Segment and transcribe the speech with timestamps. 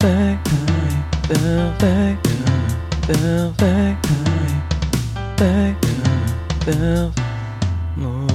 [0.00, 7.12] back night, the back night, the back night, back night, the
[7.96, 8.29] more.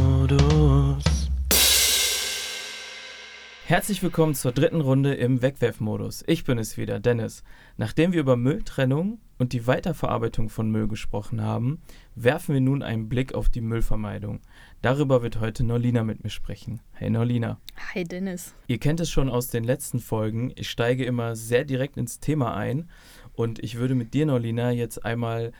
[3.68, 6.24] Herzlich willkommen zur dritten Runde im Wegwerfmodus.
[6.28, 7.44] Ich bin es wieder, Dennis.
[7.78, 11.82] Nachdem wir über Mülltrennung und die Weiterverarbeitung von Müll gesprochen haben,
[12.14, 14.42] werfen wir nun einen Blick auf die Müllvermeidung.
[14.84, 16.80] Darüber wird heute Norlina mit mir sprechen.
[16.94, 17.60] Hey Norlina.
[17.96, 18.54] Hi Dennis.
[18.68, 20.54] Ihr kennt es schon aus den letzten Folgen.
[20.56, 22.88] Ich steige immer sehr direkt ins Thema ein
[23.34, 25.54] und ich würde mit dir, Norlina, jetzt einmal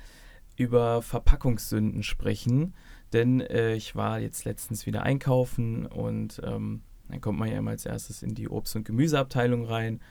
[0.58, 2.76] über Verpackungssünden sprechen,
[3.14, 7.72] denn äh, ich war jetzt letztens wieder einkaufen und ähm, dann kommt man ja immer
[7.72, 10.02] als erstes in die Obst- und Gemüseabteilung rein.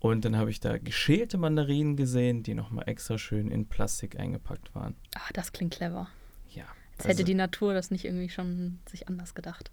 [0.00, 4.74] Und dann habe ich da geschälte Mandarinen gesehen, die nochmal extra schön in Plastik eingepackt
[4.74, 4.94] waren.
[5.14, 6.08] Ah, das klingt clever.
[6.50, 6.64] Ja.
[6.98, 9.70] Als hätte die Natur das nicht irgendwie schon sich anders gedacht.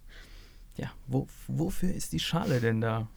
[0.76, 3.08] Ja, wo, wofür ist die Schale denn da?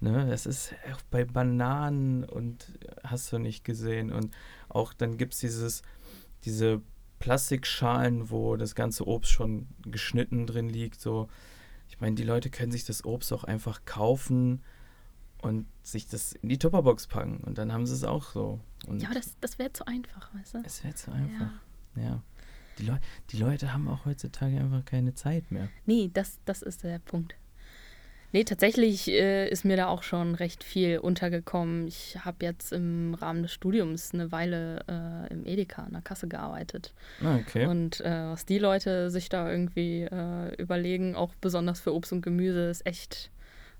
[0.00, 4.10] Ne, das ist auch bei Bananen und hast du nicht gesehen.
[4.12, 4.34] Und
[4.68, 5.82] auch dann gibt es dieses,
[6.44, 6.80] diese
[7.18, 11.00] Plastikschalen, wo das ganze Obst schon geschnitten drin liegt.
[11.00, 11.28] So,
[11.90, 14.62] ich meine, die Leute können sich das Obst auch einfach kaufen
[15.42, 17.38] und sich das in die Tupperbox packen.
[17.38, 18.60] Und dann haben sie es auch so.
[18.86, 20.62] Und ja, aber das, das wäre zu einfach, weißt du?
[20.64, 21.50] Es wäre zu einfach.
[21.96, 22.02] Ja.
[22.02, 22.22] ja.
[22.78, 22.96] Die, Leu
[23.30, 25.68] die Leute haben auch heutzutage einfach keine Zeit mehr.
[25.84, 27.34] Nee, das, das ist der Punkt.
[28.32, 31.88] Nee, tatsächlich äh, ist mir da auch schon recht viel untergekommen.
[31.88, 36.28] Ich habe jetzt im Rahmen des Studiums eine Weile äh, im Edeka an der Kasse
[36.28, 36.92] gearbeitet.
[37.22, 37.66] Ah, okay.
[37.66, 42.22] Und äh, was die Leute sich da irgendwie äh, überlegen, auch besonders für Obst und
[42.22, 43.30] Gemüse, ist echt,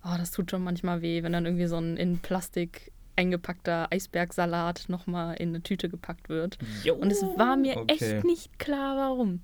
[0.05, 4.87] oh, das tut schon manchmal weh, wenn dann irgendwie so ein in Plastik eingepackter Eisbergsalat
[4.89, 6.59] nochmal in eine Tüte gepackt wird.
[6.85, 7.95] Jo, und es war mir okay.
[7.95, 9.43] echt nicht klar, warum.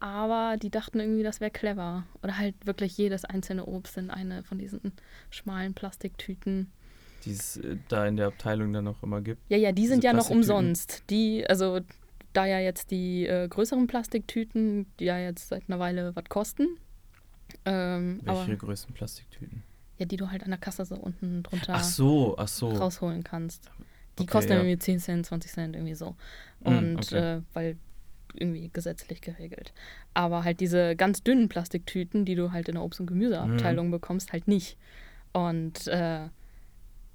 [0.00, 2.04] Aber die dachten irgendwie, das wäre clever.
[2.22, 4.92] Oder halt wirklich jedes einzelne Obst in eine von diesen
[5.30, 6.70] schmalen Plastiktüten.
[7.24, 9.40] Die es äh, da in der Abteilung dann noch immer gibt.
[9.48, 11.04] Ja, ja, die sind ja noch umsonst.
[11.10, 11.80] Die, also
[12.34, 16.76] da ja jetzt die äh, größeren Plastiktüten, die ja jetzt seit einer Weile was kosten.
[17.64, 19.62] Ähm, Welche aber, größten Plastiktüten?
[19.98, 22.68] ja, die du halt an der Kasse so unten drunter Ach so, ach so.
[22.70, 23.70] rausholen kannst.
[24.18, 24.58] Die Okay, kosten ja.
[24.58, 26.16] irgendwie 10 Cent, 20 Cent, irgendwie so.
[26.60, 27.36] Mm, Und okay.
[27.36, 27.76] äh, weil
[28.38, 29.72] irgendwie gesetzlich geregelt.
[30.14, 34.32] Aber halt diese ganz dünnen Plastiktüten, die du halt in der Obst- und Gemüseabteilung bekommst,
[34.32, 34.76] halt nicht.
[35.32, 36.28] Und äh,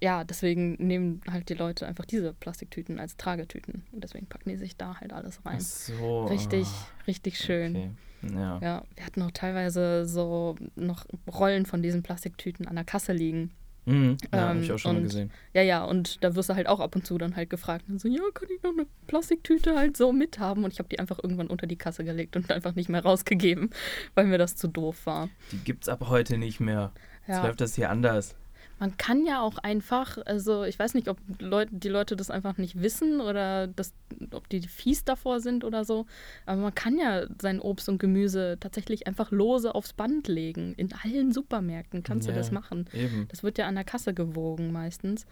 [0.01, 3.83] ja, deswegen nehmen halt die Leute einfach diese Plastiktüten als Tragetüten.
[3.91, 5.57] Und deswegen packen die sich da halt alles rein.
[5.57, 6.25] Ach so.
[6.25, 7.75] Richtig, ah, richtig schön.
[7.75, 7.91] Okay.
[8.33, 8.59] Ja.
[8.61, 13.51] Ja, wir hatten auch teilweise so noch Rollen von diesen Plastiktüten an der Kasse liegen.
[13.89, 14.17] Mhm.
[14.33, 15.31] Ja, habe Ähm, ich auch schon mal und- gesehen.
[15.53, 17.85] Ja, ja, und da wirst du halt auch ab und zu dann halt gefragt.
[17.89, 20.63] Und so, ja, kann ich noch eine Plastiktüte halt so mithaben?
[20.63, 23.69] Und ich habe die einfach irgendwann unter die Kasse gelegt und einfach nicht mehr rausgegeben,
[24.15, 25.29] weil mir das zu doof war.
[25.51, 26.91] Die gibt's ab heute nicht mehr.
[27.27, 27.45] Jetzt Ja.
[27.45, 28.35] läuft das hier anders.
[28.79, 32.57] Man kann ja auch einfach, also ich weiß nicht, ob Leute, die Leute das einfach
[32.57, 33.93] nicht wissen oder das,
[34.31, 36.05] ob die fies davor sind oder so,
[36.45, 40.73] aber man kann ja sein Obst und Gemüse tatsächlich einfach lose aufs Band legen.
[40.75, 42.85] In allen Supermärkten kannst Ja, du das machen.
[42.93, 43.27] Eben.
[43.27, 45.25] Das wird ja an der Kasse gewogen meistens.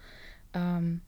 [0.52, 1.00] Ähm,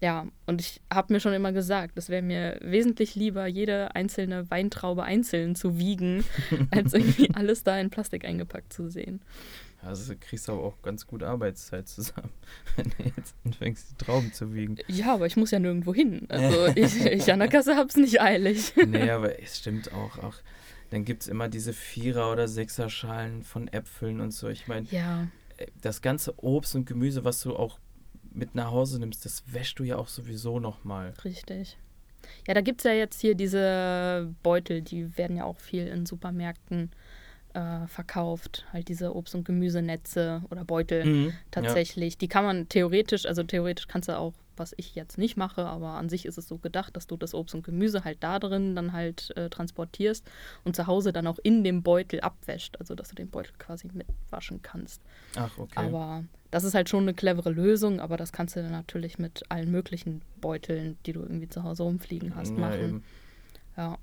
[0.00, 4.48] ja, und ich habe mir schon immer gesagt, es wäre mir wesentlich lieber, jede einzelne
[4.50, 6.24] Weintraube einzeln zu wiegen,
[6.70, 9.20] als irgendwie alles da in Plastik eingepackt zu sehen.
[9.80, 12.32] Also kriegst du aber auch ganz gut Arbeitszeit zusammen,
[12.76, 14.76] wenn du jetzt anfängst, die Trauben zu wiegen.
[14.88, 16.26] Ja, aber ich muss ja nirgendwo hin.
[16.28, 18.72] Also ich, ich an der Kasse hab's nicht eilig.
[18.76, 20.18] nee, aber es stimmt auch.
[20.18, 20.34] auch
[20.90, 24.48] dann gibt es immer diese Vierer- oder Sechser-Schalen von Äpfeln und so.
[24.48, 25.28] Ich meine, Ja,
[25.82, 27.78] das ganze Obst und Gemüse, was du auch
[28.32, 31.12] mit nach Hause nimmst, das wäschst du ja auch sowieso nochmal.
[31.24, 31.76] richtig.
[32.46, 36.90] Ja, da gibt's ja jetzt hier diese Beutel, die werden ja auch viel in Supermärkten
[36.90, 36.96] äh,
[37.88, 38.66] verkauft.
[38.72, 41.04] Halt diese Obst- und Gemüsenetze oder Beutel.
[41.04, 41.32] Mhm.
[41.50, 42.18] tatsächlich.
[42.18, 45.90] Die kann man theoretisch, also theoretisch kannst du auch, was ich jetzt nicht mache, aber
[45.90, 48.74] an sich ist es so gedacht, dass du das Obst und Gemüse halt da drin
[48.74, 50.24] dann halt äh, transportierst
[50.64, 53.88] und zu Hause dann auch in dem Beutel abwäscht, also dass du den Beutel quasi
[53.92, 55.00] mitwaschen kannst.
[55.36, 55.48] Ja.
[55.50, 55.78] Ach, okay.
[55.78, 59.42] Aber das ist halt schon eine clevere Lösung, aber das kannst du dann natürlich mit
[59.48, 62.80] allen möglichen Beuteln, die du irgendwie zu Hause rumfliegen hast, ja, machen.
[62.80, 63.04] eben.
[63.76, 63.98] Ja.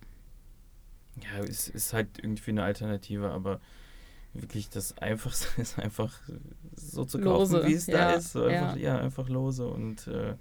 [1.21, 3.61] Ja, es ist halt irgendwie eine Alternative, aber
[4.33, 6.19] wirklich das Einfachste ist einfach
[6.75, 8.33] so zu kaufen, wie es ja, da ist.
[8.33, 8.95] So einfach, ja.
[8.95, 8.99] ja.
[8.99, 10.35] einfach lose und äh,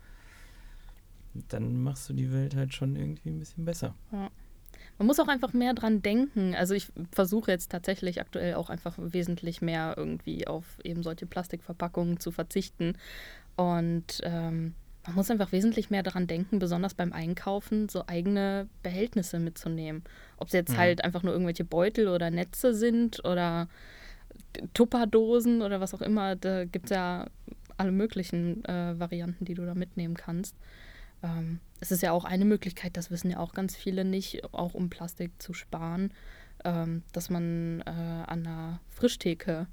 [1.49, 3.95] dann machst du die Welt halt schon irgendwie ein bisschen besser.
[4.99, 6.55] Man muss auch einfach mehr dran denken.
[6.55, 12.21] Also ich versuche jetzt tatsächlich aktuell auch einfach wesentlich mehr irgendwie auf eben solche Plastikverpackungen
[12.21, 12.97] zu verzichten.
[13.57, 14.75] Und ähm,
[15.07, 20.03] man muss einfach wesentlich mehr daran denken, besonders beim Einkaufen, so eigene Behältnisse mitzunehmen.
[20.39, 20.79] Ob es jetzt Mhm.
[20.79, 23.69] halt einfach nur irgendwelche Beutel oder Netze sind oder
[24.73, 26.37] Tupperdosen oder was auch immer.
[26.37, 27.27] Da gibt es ja
[27.77, 30.57] alle möglichen äh, Varianten, die du da mitnehmen kannst.
[31.23, 34.75] Ähm, es ist ja auch eine Möglichkeit, das wissen ja auch ganz viele nicht, auch
[34.75, 36.13] um Plastik zu sparen,
[36.65, 39.67] ähm, dass man äh, an der Frischtheke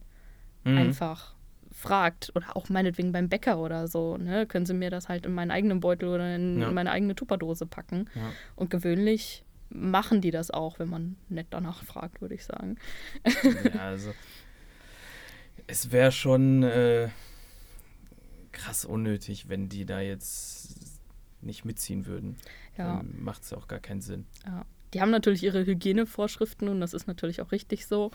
[0.64, 0.78] mhm.
[0.78, 1.36] einfach
[1.72, 5.34] fragt oder auch meinetwegen beim Bäcker oder so, ne, können sie mir das halt in
[5.34, 6.72] meinen eigenen Beutel oder in, ja.
[6.72, 8.10] meine eigene Tupperdose packen.
[8.14, 8.32] Ja.
[8.56, 12.78] Und gewöhnlich machen die das auch, wenn man nett danach fragt, würde ich sagen.
[13.24, 14.14] Ja, also
[15.68, 17.10] es wäre schon äh,
[18.52, 21.00] krass unnötig, wenn die da jetzt
[21.42, 22.36] nicht mitziehen würden.
[22.78, 23.02] Ja.
[23.04, 24.26] Macht es auch gar keinen Sinn.
[24.46, 24.66] Ja.
[24.94, 28.12] Die haben natürlich ihre Hygienevorschriften und das ist natürlich auch richtig so.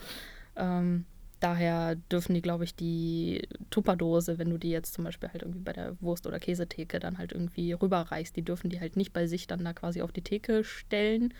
[0.57, 1.07] Ähm,
[1.47, 5.61] daher dürfen die, glaube ich, die Tupperdose, wenn du die jetzt zum Beispiel halt irgendwie
[5.61, 9.29] bei der Wurst- oder Käsetheke dann halt irgendwie rüberreichst, die dürfen die halt nicht bei
[9.29, 11.33] sich dann da quasi auf die Theke stellen.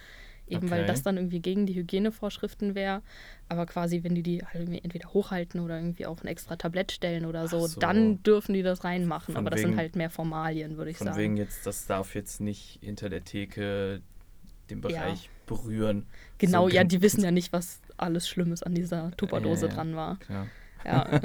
[0.49, 0.77] Eben okay.
[0.77, 3.03] weil das dann irgendwie gegen die Hygienevorschriften wäre.
[3.49, 6.93] Aber quasi, wenn die die halt irgendwie entweder hochhalten oder irgendwie auf ein extra Tablett
[6.93, 7.81] stellen oder so, so.
[7.81, 9.35] dann dürfen die das reinmachen.
[9.35, 11.17] Von Aber das wegen, sind halt mehr Formalien, würde ich von sagen.
[11.17, 14.03] Von wegen jetzt, das darf jetzt nicht hinter der Theke
[14.71, 15.31] den Bereich ja.
[15.47, 16.07] berühren.
[16.39, 19.97] Genau, so ja, die wissen ja nicht, was alles Schlimmes an dieser Tupperdose äh, dran
[19.97, 20.19] war.
[20.19, 20.47] Klar.
[20.85, 21.09] Ja.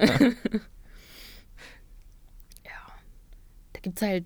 [2.64, 2.82] ja.
[3.74, 4.26] Da gibt es halt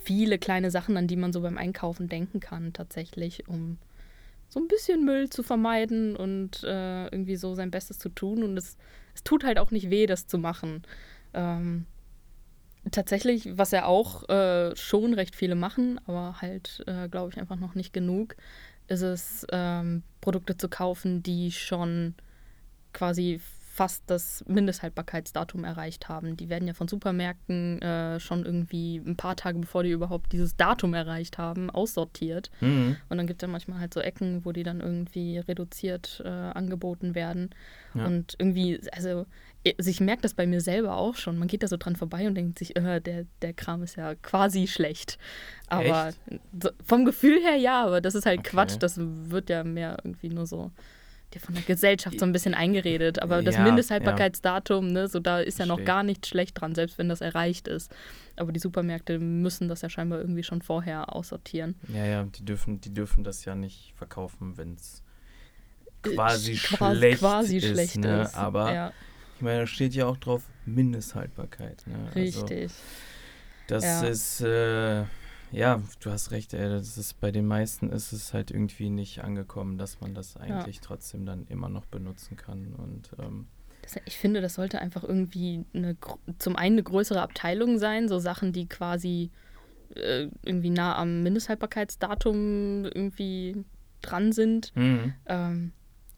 [0.00, 3.78] viele kleine Sachen, an die man so beim Einkaufen denken kann, tatsächlich, um
[4.48, 8.42] so ein bisschen Müll zu vermeiden und äh, irgendwie so sein Bestes zu tun.
[8.42, 8.76] Und es,
[9.14, 10.82] es tut halt auch nicht weh, das zu machen.
[11.32, 11.86] Ähm,
[12.90, 17.56] tatsächlich, was ja auch äh, schon recht viele machen, aber halt, äh, glaube ich, einfach
[17.56, 18.36] noch nicht genug,
[18.88, 22.14] ist es, ähm, Produkte zu kaufen, die schon
[22.92, 23.40] quasi
[23.72, 26.36] fast das Mindesthaltbarkeitsdatum erreicht haben.
[26.36, 30.56] Die werden ja von Supermärkten äh, schon irgendwie ein paar Tage bevor die überhaupt dieses
[30.56, 32.50] Datum erreicht haben, aussortiert.
[32.60, 32.98] Mhm.
[33.08, 36.28] Und dann gibt es ja manchmal halt so Ecken, wo die dann irgendwie reduziert äh,
[36.28, 37.48] angeboten werden.
[37.94, 38.04] Ja.
[38.04, 39.24] Und irgendwie, also,
[39.78, 41.38] also ich merke das bei mir selber auch schon.
[41.38, 44.14] Man geht da so dran vorbei und denkt sich, äh, der, der Kram ist ja
[44.16, 45.18] quasi schlecht.
[45.68, 46.12] Aber
[46.60, 48.50] so, vom Gefühl her ja, aber das ist halt okay.
[48.50, 48.76] Quatsch.
[48.80, 50.70] Das wird ja mehr irgendwie nur so
[51.34, 53.22] dir von der Gesellschaft so ein bisschen eingeredet.
[53.22, 54.92] Aber das ja, Mindesthaltbarkeitsdatum, ja.
[54.92, 57.92] ne, so da ist ja noch gar nichts schlecht dran, selbst wenn das erreicht ist.
[58.36, 61.76] Aber die Supermärkte müssen das ja scheinbar irgendwie schon vorher aussortieren.
[61.88, 65.02] Ja, ja, die dürfen, die dürfen das ja nicht verkaufen, wenn es
[66.02, 67.68] quasi, quasi, schlecht quasi ist.
[67.68, 68.22] Schlecht ne?
[68.22, 68.36] ist.
[68.36, 68.92] Aber ja.
[69.42, 71.82] Ich meine, da steht ja auch drauf Mindesthaltbarkeit.
[71.88, 71.96] Ne?
[72.14, 72.70] Also Richtig.
[73.68, 74.40] Also, das ist.
[74.40, 75.02] Äh,
[75.50, 79.24] ja, du hast recht, ey, das ist bei den meisten ist es halt irgendwie nicht
[79.24, 80.82] angekommen, dass man das eigentlich ja.
[80.84, 82.72] trotzdem dann immer noch benutzen kann.
[82.74, 83.48] Und ähm,
[83.82, 85.96] das, ich finde, das sollte einfach irgendwie eine,
[86.38, 89.32] zum einen eine größere Abteilung sein, so Sachen, die quasi
[89.96, 93.64] äh, irgendwie nah am Mindesthaltbarkeitsdatum irgendwie
[94.02, 94.70] dran sind.
[94.76, 95.14] Mhm.
[95.26, 95.72] Ähm,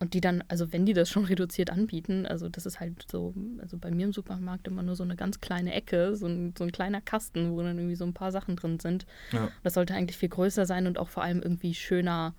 [0.04, 3.32] und die dann, also wenn die das schon reduziert anbieten, also das ist halt so,
[3.58, 6.64] also bei mir im Supermarkt immer nur so eine ganz kleine Ecke, so ein, so
[6.64, 9.06] ein kleiner Kasten, wo dann irgendwie so ein paar Sachen drin sind.
[9.32, 9.48] Ja.
[9.62, 12.34] Das sollte eigentlich viel größer sein und auch vor allem irgendwie schöner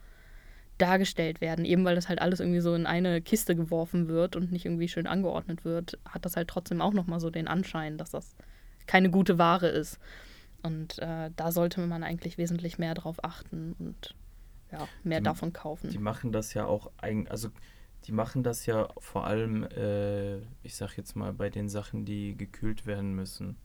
[0.77, 1.65] dargestellt werden.
[1.65, 4.87] Eben weil das halt alles irgendwie so in eine Kiste geworfen wird und nicht irgendwie
[4.87, 8.35] schön angeordnet wird, hat das halt trotzdem auch nochmal so den Anschein, dass das
[8.85, 9.97] keine gute Ware ist.
[10.61, 14.13] Und äh, da sollte man eigentlich wesentlich mehr drauf achten und
[14.79, 15.89] ja, mehr die, davon kaufen.
[15.89, 17.49] Die machen das ja auch eigentlich, also
[18.05, 22.37] die machen das ja vor allem, äh, ich sag jetzt mal, bei den Sachen, die
[22.37, 23.57] gekühlt werden müssen,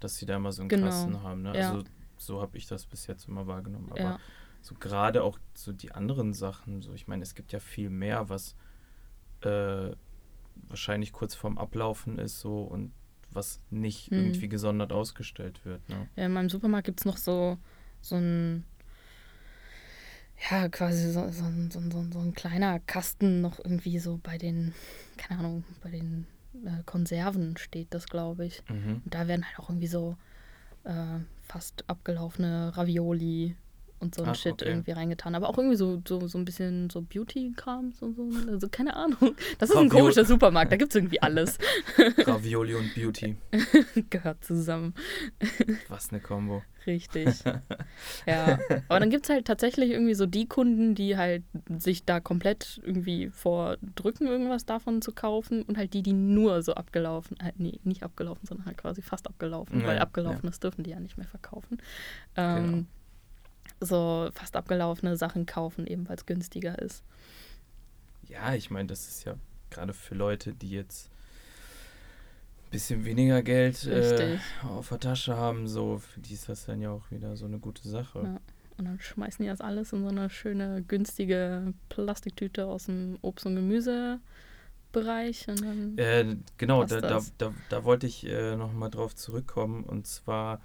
[0.00, 0.86] dass sie da mal so einen genau.
[0.86, 1.42] Kasten haben.
[1.42, 1.58] Ne?
[1.58, 1.70] Ja.
[1.70, 1.84] Also
[2.18, 3.90] so habe ich das bis jetzt immer wahrgenommen.
[3.90, 4.18] Aber ja.
[4.60, 8.28] so gerade auch so die anderen Sachen, so ich meine, es gibt ja viel mehr,
[8.28, 8.56] was
[9.40, 9.90] äh,
[10.66, 12.92] wahrscheinlich kurz vorm Ablaufen ist so und
[13.30, 14.18] was nicht hm.
[14.18, 15.86] irgendwie gesondert ausgestellt wird.
[15.88, 16.08] Ne?
[16.16, 17.58] Ja, in meinem Supermarkt gibt es noch so,
[18.00, 18.64] so ein
[20.50, 24.74] ja, quasi so, so, so, so, so ein kleiner Kasten noch irgendwie so bei den,
[25.16, 26.26] keine Ahnung, bei den
[26.64, 28.62] äh, Konserven steht das, glaube ich.
[28.68, 29.02] Mhm.
[29.04, 30.16] Und da werden halt auch irgendwie so
[30.84, 33.56] äh, fast abgelaufene Ravioli
[34.00, 34.68] und so ein Ach, Shit okay.
[34.68, 35.34] irgendwie reingetan.
[35.34, 39.18] Aber auch irgendwie so, so, so ein bisschen so Beauty-Kram, so, so, also keine Ahnung.
[39.58, 39.86] Das ist Ravioli.
[39.86, 41.58] ein komischer Supermarkt, da gibt es irgendwie alles.
[42.18, 43.36] Ravioli und Beauty.
[44.10, 44.94] Gehört zusammen.
[45.88, 46.62] Was eine Kombo.
[46.86, 47.44] Richtig.
[48.26, 48.58] ja.
[48.88, 51.42] Aber dann gibt es halt tatsächlich irgendwie so die Kunden, die halt
[51.76, 56.74] sich da komplett irgendwie vordrücken, irgendwas davon zu kaufen und halt die, die nur so
[56.74, 60.60] abgelaufen, äh, nee, nicht abgelaufen, sondern halt quasi fast abgelaufen, ja, weil abgelaufenes ja.
[60.60, 61.78] dürfen die ja nicht mehr verkaufen.
[62.36, 62.84] Ähm, genau
[63.80, 67.02] so fast abgelaufene Sachen kaufen, eben weil es günstiger ist.
[68.28, 69.34] Ja, ich meine, das ist ja
[69.70, 71.10] gerade für Leute, die jetzt
[72.66, 76.80] ein bisschen weniger Geld äh, auf der Tasche haben, so für die ist das dann
[76.80, 78.20] ja auch wieder so eine gute Sache.
[78.22, 78.40] Ja.
[78.76, 83.44] Und dann schmeißen die das alles in so eine schöne, günstige Plastiktüte aus dem Obst-
[83.44, 84.20] und Gemüse
[84.92, 85.46] Bereich.
[85.96, 89.84] Äh, genau, da, da, da, da, wollte ich äh, nochmal drauf zurückkommen.
[89.84, 90.60] Und zwar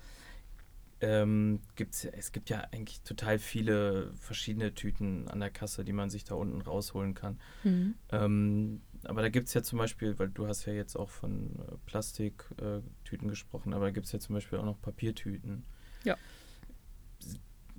[1.03, 6.09] ähm, gibt's, es gibt ja eigentlich total viele verschiedene Tüten an der Kasse, die man
[6.09, 7.39] sich da unten rausholen kann.
[7.63, 7.95] Mhm.
[8.11, 11.59] Ähm, aber da gibt es ja zum Beispiel, weil du hast ja jetzt auch von
[11.59, 15.65] äh, Plastiktüten äh, gesprochen, aber da gibt es ja zum Beispiel auch noch Papiertüten.
[16.05, 16.17] Ja.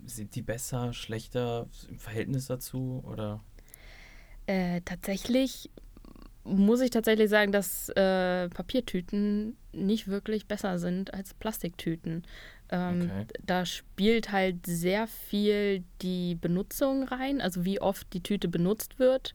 [0.05, 3.43] Sind die besser, schlechter im Verhältnis dazu oder?
[4.47, 5.71] Äh, tatsächlich
[6.45, 12.23] muss ich tatsächlich sagen, dass äh, Papiertüten nicht wirklich besser sind als Plastiktüten.
[12.75, 13.27] Ähm, okay.
[13.45, 19.35] Da spielt halt sehr viel die Benutzung rein, also wie oft die Tüte benutzt wird.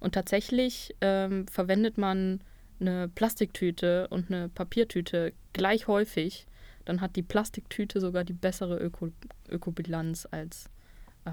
[0.00, 2.40] Und tatsächlich ähm, verwendet man
[2.80, 6.46] eine Plastiktüte und eine Papiertüte gleich häufig.
[6.86, 9.10] Dann hat die Plastiktüte sogar die bessere Öko
[9.50, 10.70] Ökobilanz als,
[11.26, 11.30] äh,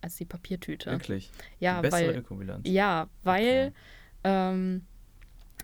[0.00, 0.92] als die Papiertüte.
[0.92, 1.30] Wirklich?
[1.58, 2.68] Ja, die bessere weil, Ökobilanz?
[2.68, 3.72] Ja, weil okay
[4.24, 4.82] ähm,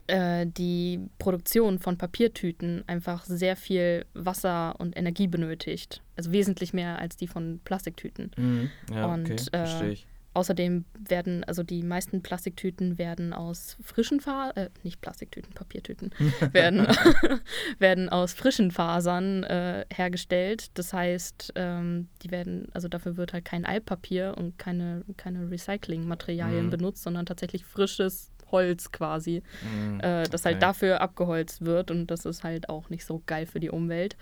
[0.06, 6.02] äh, die Produktion von Papiertüten einfach sehr viel Wasser und Energie benötigt.
[6.16, 8.30] Also wesentlich mehr als die von Plastiktüten.
[8.36, 8.70] Mhm.
[8.92, 9.42] Ja, und okay.
[9.52, 10.06] äh, verstehe ich.
[10.34, 16.10] Außerdem werden, also die meisten Plastiktüten werden aus frischen Fasern, äh, nicht Plastiktüten, Papiertüten,
[16.52, 16.88] werden,
[17.78, 20.72] werden aus frischen Fasern äh, hergestellt.
[20.74, 26.66] Das heißt, ähm, die werden, also dafür wird halt kein Altpapier und keine, keine Recyclingmaterialien
[26.66, 26.70] mhm.
[26.70, 30.44] benutzt, sondern tatsächlich frisches Holz quasi, mm, äh, das halt okay.
[30.44, 34.16] halt dafür abgeholzt wird und das ist halt auch nicht so geil für die Umwelt.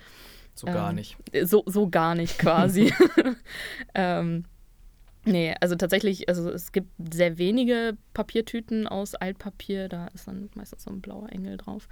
[0.55, 1.17] So ähm, gar nicht.
[1.43, 2.91] So, so gar nicht quasi.
[3.95, 4.45] ähm,
[5.25, 10.83] nee, also tatsächlich, also es gibt sehr wenige Papiertüten aus Altpapier, da ist dann meistens
[10.83, 11.87] so ein blauer Engel drauf.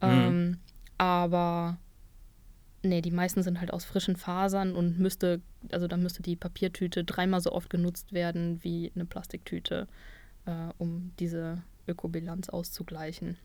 [0.00, 0.08] Mhm.
[0.08, 0.58] Ähm,
[0.98, 1.78] aber
[2.82, 7.04] nee, die meisten sind halt aus frischen Fasern und müsste, also da müsste die Papiertüte
[7.04, 9.88] dreimal so oft genutzt werden wie eine Plastiktüte,
[10.46, 13.36] äh, um diese Ökobilanz auszugleichen.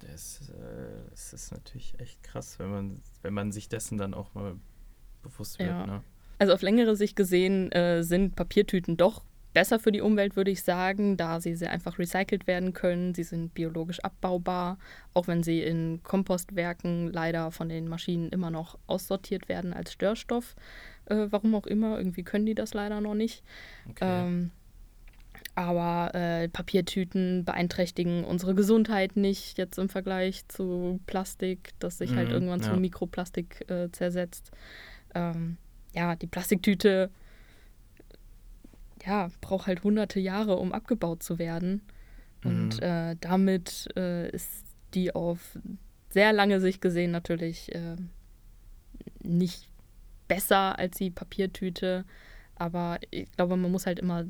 [0.00, 4.34] Das, äh, das, ist natürlich echt krass, wenn man, wenn man sich dessen dann auch
[4.34, 4.56] mal
[5.22, 5.70] bewusst wird.
[5.70, 5.86] Ja.
[5.86, 6.02] Ne?
[6.38, 10.62] Also auf längere Sicht gesehen äh, sind Papiertüten doch besser für die Umwelt, würde ich
[10.62, 13.14] sagen, da sie sehr einfach recycelt werden können.
[13.14, 14.78] Sie sind biologisch abbaubar,
[15.14, 20.56] auch wenn sie in Kompostwerken leider von den Maschinen immer noch aussortiert werden als Störstoff.
[21.06, 23.44] Äh, warum auch immer, irgendwie können die das leider noch nicht.
[23.88, 24.26] Okay.
[24.26, 24.50] Ähm,
[25.54, 32.28] aber äh, Papiertüten beeinträchtigen unsere Gesundheit nicht, jetzt im Vergleich zu Plastik, das sich halt
[32.28, 32.72] mhm, halt irgendwann ja.
[32.72, 34.50] zu Mikroplastik äh, zersetzt.
[35.14, 35.58] Ähm,
[35.94, 37.10] ja, die Plastiktüte
[39.04, 41.82] ja, braucht halt hunderte Jahre, um abgebaut zu werden.
[42.42, 42.50] Mhm.
[42.50, 45.58] Und äh, damit äh, ist die auf
[46.08, 47.96] sehr lange Sicht gesehen natürlich äh,
[49.22, 49.68] nicht
[50.28, 52.04] besser als die Papiertüte.
[52.54, 54.24] Aber ich glaube, man muss halt immer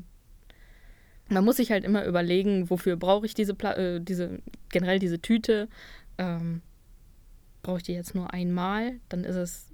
[1.29, 4.39] man muss sich halt immer überlegen, wofür brauche ich diese, Pla äh, diese,
[4.69, 5.67] generell diese Tüte.
[6.17, 6.61] Ähm,
[7.63, 9.67] brauche ich die jetzt nur einmal, dann ist es,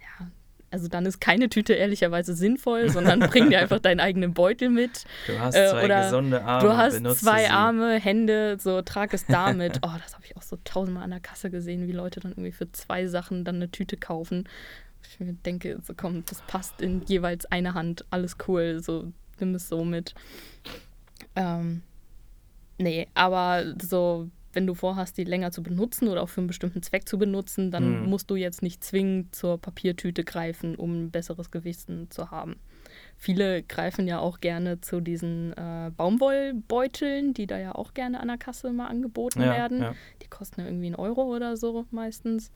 [0.00, 0.28] ja,
[0.70, 5.04] also dann ist keine Tüte ehrlicherweise sinnvoll, sondern bring dir einfach deinen eigenen Beutel mit.
[5.26, 6.68] Du hast äh, zwei äh, gesunde Arme.
[6.68, 7.50] Du hast zwei sie.
[7.50, 9.78] Arme, Hände, so trag es damit.
[9.82, 12.52] oh, das habe ich auch so tausendmal an der Kasse gesehen, wie Leute dann irgendwie
[12.52, 14.48] für zwei Sachen dann eine Tüte kaufen.
[15.06, 19.54] Ich mir denke, so komm, das passt in jeweils eine Hand, alles cool, so nimm
[19.54, 20.14] es so mit.
[21.36, 21.82] Ähm,
[22.78, 26.82] nee, aber so, wenn du vorhast, die länger zu benutzen oder auch für einen bestimmten
[26.82, 28.08] Zweck zu benutzen, dann mhm.
[28.08, 32.56] musst du jetzt nicht zwingend zur Papiertüte greifen, um ein besseres Gewissen zu haben.
[33.16, 38.28] Viele greifen ja auch gerne zu diesen äh, Baumwollbeuteln, die da ja auch gerne an
[38.28, 39.80] der Kasse mal angeboten ja, werden.
[39.80, 39.94] Ja.
[40.22, 42.50] Die kosten ja irgendwie einen Euro oder so meistens.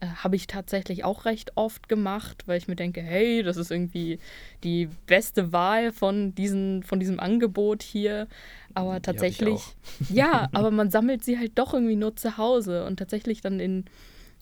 [0.00, 3.70] Äh, habe ich tatsächlich auch recht oft gemacht, weil ich mir denke, hey, das ist
[3.70, 4.18] irgendwie
[4.64, 8.26] die beste Wahl von, diesen, von diesem Angebot hier.
[8.72, 9.60] Aber tatsächlich,
[10.08, 13.84] ja, aber man sammelt sie halt doch irgendwie nur zu Hause und tatsächlich dann in,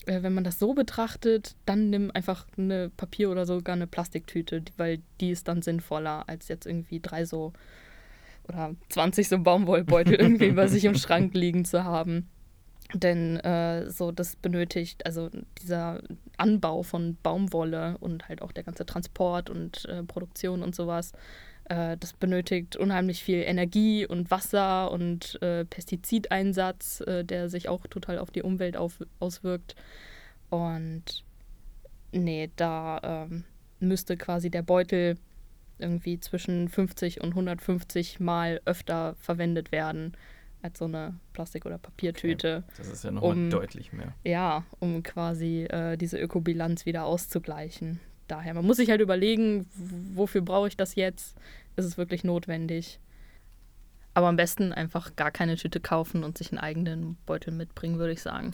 [0.05, 4.63] äh, wenn man das so betrachtet, dann nimm einfach eine Papier- oder sogar eine Plastiktüte,
[4.77, 7.51] weil die ist dann sinnvoller, als jetzt irgendwie drei so
[8.47, 12.29] oder 20 so Baumwollbeutel irgendwie bei sich im Schrank liegen zu haben.
[12.93, 15.29] Denn äh, so das benötigt, also
[15.61, 16.01] dieser
[16.37, 21.11] Anbau von Baumwolle und halt auch der ganze Transport und äh, Produktion und sowas,
[21.65, 27.85] äh, das benötigt unheimlich viel Energie und Wasser und äh, Pestizideinsatz, äh, der sich auch
[27.85, 29.75] total auf die Umwelt auf, auswirkt.
[30.49, 31.23] Und
[32.11, 33.43] nee, da ähm,
[33.79, 35.17] müsste quasi der Beutel
[35.77, 40.13] irgendwie zwischen 50 und 150 Mal öfter verwendet werden
[40.61, 42.63] als so eine Plastik- oder Papiertüte.
[42.65, 42.73] Okay.
[42.77, 44.13] Das ist ja nochmal um, deutlich mehr.
[44.23, 47.99] Ja, um quasi äh, diese Ökobilanz wieder auszugleichen.
[48.27, 49.65] Daher, man muss sich halt überlegen,
[50.13, 51.35] wofür brauche ich das jetzt?
[51.75, 52.99] Ist es wirklich notwendig?
[54.13, 58.13] Aber am besten einfach gar keine Tüte kaufen und sich einen eigenen Beutel mitbringen, würde
[58.13, 58.51] ich sagen.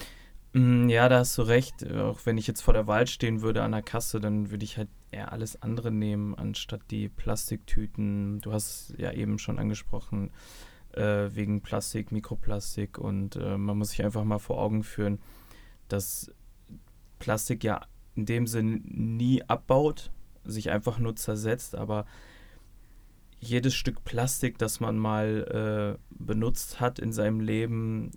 [0.54, 1.92] Mm, Ja, da hast du recht.
[1.92, 4.78] Auch wenn ich jetzt vor der Wahl stehen würde an der Kasse, dann würde ich
[4.78, 8.40] halt eher alles andere nehmen, anstatt die Plastiktüten.
[8.42, 10.32] Du hast es ja eben schon angesprochen,
[10.96, 12.98] äh, wegen Plastik, Mikroplastik.
[12.98, 15.20] Und äh, man muss sich einfach mal vor Augen führen,
[15.88, 16.32] dass
[17.20, 17.82] Plastik ja
[18.16, 20.12] in dem Sinn nie abbaut,
[20.44, 22.06] sich einfach nur zersetzt, aber
[23.40, 28.12] jedes Stück Plastik, das man mal äh, benutzt hat in seinem Leben,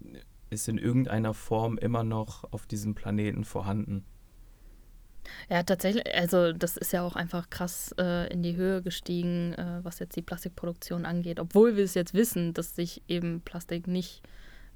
[0.51, 4.05] ist in irgendeiner Form immer noch auf diesem Planeten vorhanden.
[5.49, 9.81] Ja, tatsächlich, also das ist ja auch einfach krass äh, in die Höhe gestiegen, äh,
[9.83, 11.41] was jetzt die Plastikproduktion angeht.
[11.41, 14.23] Obwohl wir es jetzt wissen, dass sich eben Plastik nicht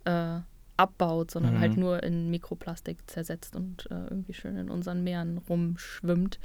[0.05, 0.39] äh,
[0.77, 1.61] abbaut, sondern Mhm.
[1.61, 6.39] halt nur in Mikroplastik zersetzt und äh, irgendwie schön in unseren Meeren rumschwimmt.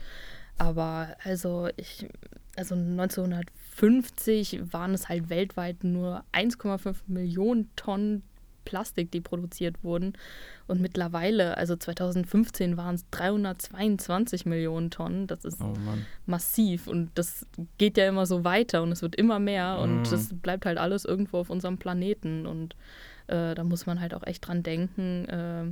[0.59, 2.07] Aber also ich,
[2.55, 8.23] also 1950 waren es halt weltweit nur 1,5 Millionen Tonnen
[8.67, 10.13] Plastik, die produziert wurden.
[10.67, 15.27] Und mittlerweile, also 2015 waren es 322 Millionen Tonnen.
[15.27, 15.73] Das ist Oh
[16.25, 17.45] massiv und das
[17.77, 20.03] geht ja immer so weiter und es wird immer mehr und Mhm.
[20.11, 22.75] das bleibt halt alles irgendwo auf unserem Planeten und
[23.27, 25.25] äh, da muss man halt auch echt dran denken.
[25.29, 25.63] Äh,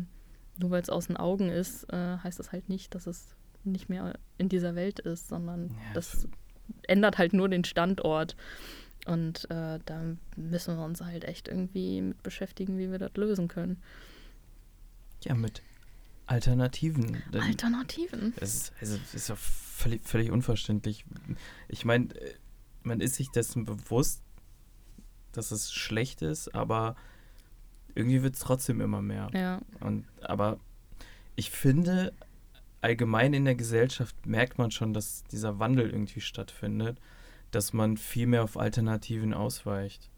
[0.61, 3.35] nur weil es aus den Augen ist, äh, heißt das halt nicht, dass es
[3.65, 6.27] nicht mehr in dieser Welt ist, sondern Ja, das
[6.87, 8.35] ändert halt nur den Standort.
[9.05, 10.01] Und äh, da
[10.35, 13.81] müssen wir uns halt echt irgendwie mit beschäftigen, wie wir das lösen können.
[15.23, 15.61] Ja, mit
[16.27, 17.21] Alternativen.
[17.33, 18.33] Alternativen.
[18.37, 21.05] Es ist, also, es ist ja völlig, völlig unverständlich.
[21.67, 22.33] Ich meine, äh,
[22.83, 24.23] man ist sich dessen bewusst,
[25.31, 26.95] dass es schlecht ist, aber
[27.93, 29.29] irgendwie wird es trotzdem immer mehr.
[29.33, 30.59] Ja, Und, aber
[31.35, 32.13] ich finde,
[32.81, 36.99] allgemein in der Gesellschaft merkt man schon, dass dieser Wandel irgendwie stattfindet,
[37.55, 40.09] dass man viel mehr auf Alternativen ausweicht.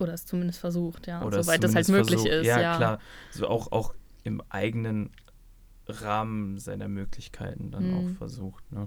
[0.00, 2.30] oder es zumindest versucht, ja, Oder soweit das halt möglich versucht.
[2.32, 2.46] ist.
[2.46, 2.98] Ja, Ja, klar.
[3.32, 5.10] So auch, auch im eigenen
[5.88, 7.94] Rahmen seiner Möglichkeiten dann Mhm.
[7.94, 8.70] auch versucht.
[8.70, 8.86] Ne?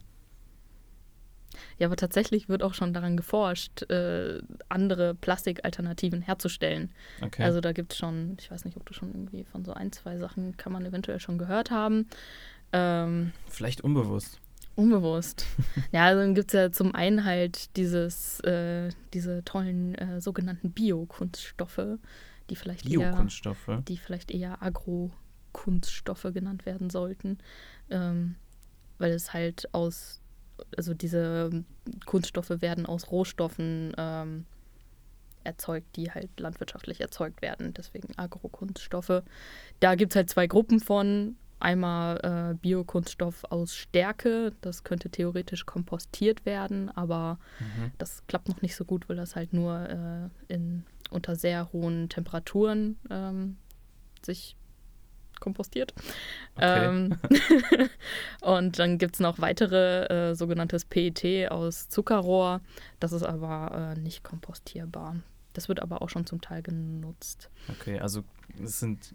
[1.78, 6.92] Ja, aber tatsächlich wird auch schon daran geforscht, äh, andere Plastikalternativen herzustellen.
[7.22, 7.44] Okay.
[7.44, 9.92] Also da gibt es schon, ich weiß nicht, ob du schon irgendwie von so ein,
[9.92, 12.08] zwei Sachen kann man eventuell schon gehört haben.
[12.72, 14.40] Ähm, Vielleicht unbewusst.
[14.82, 15.46] Unbewusst.
[15.92, 20.72] ja, also dann gibt es ja zum einen halt dieses, äh, diese tollen äh, sogenannten
[20.72, 21.98] Biokunststoffe,
[22.50, 23.70] die vielleicht eher Biokunststoffe.
[23.88, 27.38] die vielleicht eher Agrokunststoffe genannt werden sollten,
[27.90, 28.36] ähm,
[28.98, 30.22] weil es halt aus,
[30.76, 31.64] also diese
[32.06, 34.46] Kunststoffe werden aus Rohstoffen ähm,
[35.44, 39.24] erzeugt, die halt landwirtschaftlich erzeugt werden, deswegen Agrokunststoffe.
[39.80, 41.36] Da gibt es halt zwei Gruppen von.
[41.62, 47.92] Einmal äh, Biokunststoff aus Stärke, das könnte theoretisch kompostiert werden, aber Mhm.
[47.98, 49.80] das klappt noch nicht so gut, weil das halt nur
[50.50, 53.58] äh, in, unter sehr hohen Temperaturen ähm,
[54.24, 54.56] sich
[55.40, 55.94] kompostiert.
[56.56, 56.86] Okay.
[56.86, 57.18] Ähm,
[58.42, 62.62] und dann gibt es noch weitere äh, sogenanntes PET aus Zuckerrohr.
[63.00, 65.16] Das ist aber äh, nicht kompostierbar.
[65.54, 67.50] Das wird aber auch schon zum Teil genutzt.
[67.68, 68.24] Okay, also
[68.64, 69.14] es sind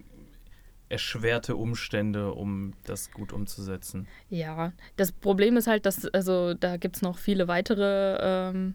[0.88, 4.07] erschwerte Umstände, um das gut umzusetzen.
[4.31, 8.75] Ja, das Problem ist halt, dass, also da gibt es noch viele weitere ähm,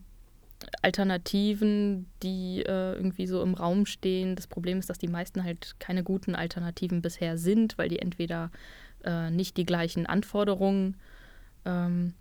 [0.82, 4.36] Alternativen, die äh, irgendwie so im Raum stehen.
[4.36, 8.52] Das Problem ist, dass die meisten halt keine guten Alternativen bisher sind, weil die entweder
[9.04, 10.98] äh, nicht die gleichen Anforderungen,
[11.66, 12.14] ähm,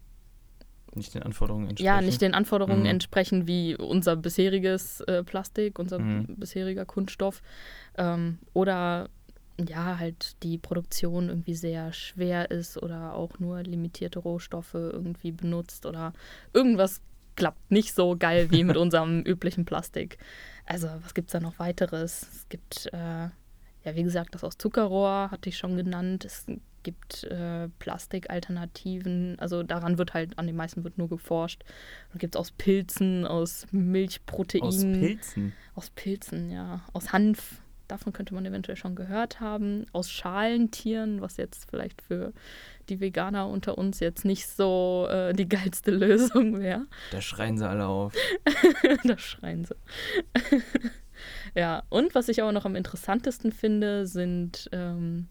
[0.95, 1.95] Nicht den Anforderungen entsprechen.
[1.95, 2.87] ja, nicht den Anforderungen Mhm.
[2.87, 6.37] entsprechen wie unser bisheriges äh, Plastik, unser Mhm.
[6.37, 7.43] bisheriger Kunststoff.
[7.99, 9.09] Ähm, oder
[9.69, 15.87] ja, halt die Produktion irgendwie sehr schwer ist oder auch nur limitierte Rohstoffe irgendwie benutzt
[15.87, 16.13] oder
[16.53, 17.01] irgendwas
[17.37, 20.19] klappt nicht so geil wie mit unserem üblichen Plastik.
[20.67, 22.23] Also, was gibt es da noch weiteres?
[22.23, 23.29] Es gibt, äh,
[23.85, 26.25] ja, wie gesagt, das aus Zuckerrohr hatte ich schon genannt.
[26.25, 26.47] Es
[26.83, 29.39] gibt äh, Plastikalternativen.
[29.39, 31.65] Also daran wird halt, an den meisten wird nur geforscht.
[32.11, 34.67] Dann gibt es aus Pilzen, aus Milchproteinen.
[34.67, 35.53] Aus Pilzen.
[35.75, 36.83] Aus Pilzen, ja.
[36.93, 37.61] Aus Hanf.
[37.91, 39.85] Davon könnte man eventuell schon gehört haben.
[39.93, 42.33] Aus Schalentieren, was jetzt vielleicht für
[42.89, 46.87] die Veganer unter uns jetzt nicht so äh, die geilste Lösung wäre.
[47.11, 48.15] Da schreien sie alle auf.
[49.05, 49.75] da schreien sie.
[51.57, 55.27] ja, und was ich aber noch am interessantesten finde, sind ähm,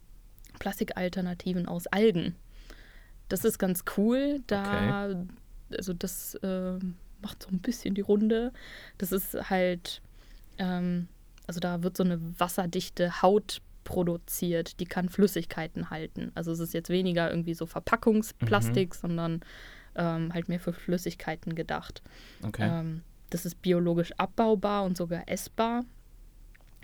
[0.60, 2.36] Plastikalternativen aus Algen.
[3.30, 4.42] Das ist ganz cool.
[4.48, 5.16] Da,
[5.72, 6.78] also das äh,
[7.22, 8.52] macht so ein bisschen die Runde.
[8.98, 10.02] Das ist halt,
[10.58, 11.08] ähm,
[11.50, 16.32] also da wird so eine wasserdichte Haut produziert, die kann Flüssigkeiten halten.
[16.36, 19.40] Also es ist jetzt weniger irgendwie so Verpackungsplastik, sondern
[19.96, 22.04] ähm, halt mehr für Flüssigkeiten gedacht.
[22.44, 22.70] Okay.
[22.70, 25.86] Ähm, das ist biologisch abbaubar und sogar essbar.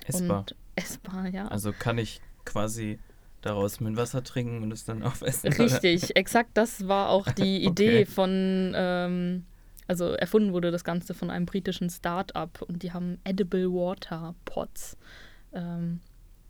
[0.03, 0.39] Essbar.
[0.39, 1.47] Und essbar, ja.
[1.49, 2.97] Also kann ich quasi
[3.41, 5.53] daraus mit Wasser trinken und es dann aufessen.
[5.53, 8.05] Richtig, exakt das war auch die Idee okay.
[8.07, 9.45] von, ähm,
[9.87, 14.97] also erfunden wurde das Ganze von einem britischen Start-up und die haben Edible Water Pots
[15.53, 15.99] ähm,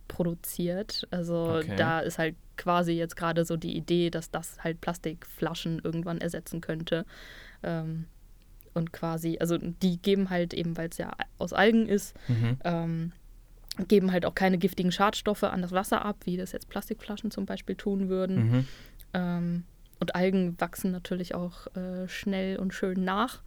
[0.08, 1.08] produziert.
[1.12, 1.76] Also okay.
[1.76, 6.62] da ist halt quasi jetzt gerade so die Idee, dass das halt Plastikflaschen irgendwann ersetzen
[6.62, 7.06] könnte.
[7.64, 8.06] Ähm,
[8.74, 12.58] und quasi, also die geben halt eben, weil es ja aus Algen ist, mhm.
[12.64, 13.12] ähm,
[13.88, 17.46] geben halt auch keine giftigen Schadstoffe an das Wasser ab, wie das jetzt Plastikflaschen zum
[17.46, 18.36] Beispiel tun würden.
[18.38, 18.68] Mhm.
[19.14, 19.64] Ähm,
[20.00, 23.42] und Algen wachsen natürlich auch äh, schnell und schön nach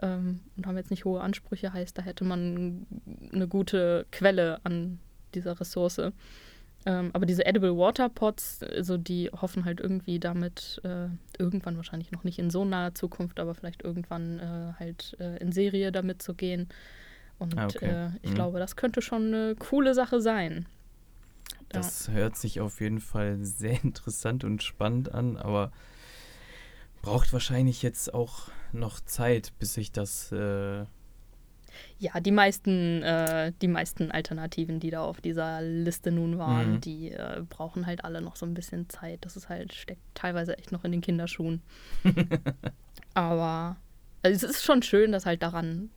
[0.00, 2.86] ähm, und haben jetzt nicht hohe Ansprüche, heißt, da hätte man
[3.32, 4.98] eine gute Quelle an
[5.34, 6.00] dieser Ressource.
[6.84, 12.12] Ähm, aber diese Edible Water Pots, also die hoffen halt irgendwie damit, äh, irgendwann wahrscheinlich
[12.12, 16.22] noch nicht in so naher Zukunft, aber vielleicht irgendwann äh, halt äh, in Serie damit
[16.22, 16.68] zu gehen.
[17.38, 17.86] Und ah, okay.
[17.86, 18.34] Äh, ich mhm.
[18.34, 20.66] glaube, das könnte schon eine coole Sache sein.
[21.68, 22.14] Das ja.
[22.14, 25.72] hört sich auf jeden Fall sehr interessant und spannend an, aber
[27.02, 30.32] braucht wahrscheinlich jetzt auch noch Zeit, bis sich das.
[30.32, 30.84] Äh
[31.98, 36.80] ja, die meisten, äh, die meisten Alternativen, die da auf dieser Liste nun waren, mhm.
[36.80, 39.24] die äh, brauchen halt alle noch so ein bisschen Zeit.
[39.26, 41.62] Das ist halt, steckt teilweise echt noch in den Kinderschuhen.
[43.14, 43.76] Aber
[44.22, 45.90] also es ist schon schön, dass halt daran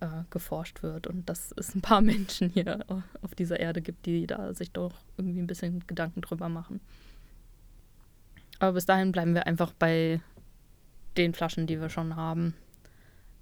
[0.00, 2.84] äh, geforscht wird und dass es ein paar Menschen hier
[3.22, 6.80] auf dieser Erde gibt, die da sich doch irgendwie ein bisschen Gedanken drüber machen.
[8.58, 10.20] Aber bis dahin bleiben wir einfach bei
[11.16, 12.54] den Flaschen, die wir schon haben.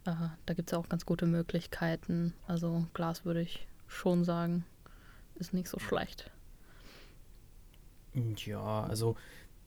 [0.04, 0.12] Äh,
[0.46, 2.34] da gibt es ja auch ganz gute Möglichkeiten.
[2.46, 4.64] Also Glas würde ich schon sagen,
[5.36, 6.30] ist nicht so schlecht.
[8.36, 9.16] Ja, also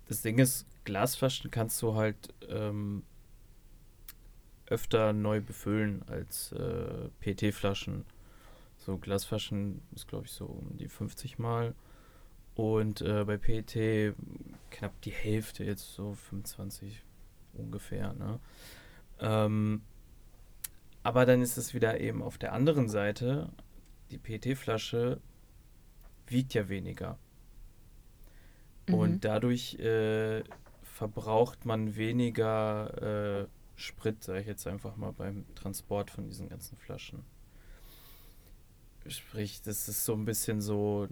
[0.08, 3.04] das Ding ist, Glasflaschen kannst du halt ähm,
[4.70, 8.06] öfter neu befüllen als äh, PET-Flaschen.
[8.78, 11.76] So Glasflaschen ist, glaube ich, so um die 50 Mal.
[12.56, 14.14] Und äh, bei PET
[14.70, 17.04] knapp die Hälfte, jetzt so 25
[17.54, 18.14] ungefähr.
[18.14, 18.40] Ne?
[19.20, 19.82] Ähm,
[21.04, 23.50] aber dann ist es wieder eben auf der anderen Seite,
[24.12, 25.22] die PET-Flasche
[26.28, 27.18] wiegt ja weniger.
[28.88, 28.94] Mhm.
[28.94, 30.44] Und dadurch äh,
[30.84, 33.48] verbraucht man weniger äh,
[33.80, 37.24] Sprit, sage ich jetzt einfach mal, beim Transport von diesen ganzen Flaschen.
[39.08, 41.08] Sprich, das ist so ein bisschen so,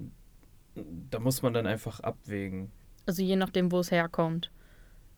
[0.75, 2.71] da muss man dann einfach abwägen.
[3.05, 4.51] Also je nachdem, wo es herkommt.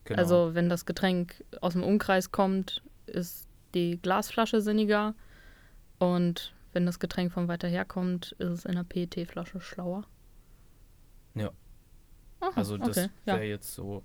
[0.04, 0.18] Genau.
[0.18, 5.14] Also wenn das Getränk aus dem Umkreis kommt, ist die Glasflasche sinniger.
[5.98, 10.06] Und wenn das Getränk von weiter her kommt, ist es in der PET-Flasche schlauer.
[11.34, 11.50] Ja.
[12.40, 13.44] Aha, also das okay, wäre ja.
[13.44, 14.02] jetzt so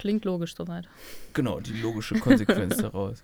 [0.00, 0.88] Klingt logisch soweit.
[1.34, 3.22] Genau, die logische Konsequenz daraus.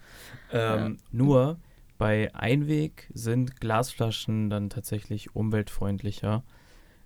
[0.53, 1.03] Ähm, ja.
[1.11, 1.59] Nur
[1.97, 6.45] bei Einweg sind Glasflaschen dann tatsächlich umweltfreundlicher.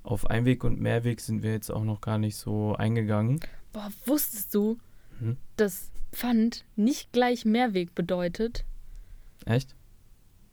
[0.03, 3.39] Auf Einweg und Mehrweg sind wir jetzt auch noch gar nicht so eingegangen.
[3.73, 4.79] Boah, wusstest du,
[5.21, 5.37] hm?
[5.57, 8.65] dass Pfand nicht gleich Mehrweg bedeutet?
[9.45, 9.77] Echt?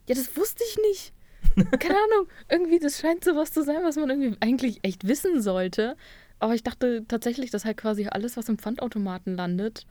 [0.07, 1.13] Ja, das wusste ich nicht.
[1.79, 5.97] Keine Ahnung, irgendwie, das scheint sowas zu sein, was man irgendwie eigentlich echt wissen sollte.
[6.39, 9.85] Aber ich dachte tatsächlich, dass halt quasi alles, was im Pfandautomaten landet,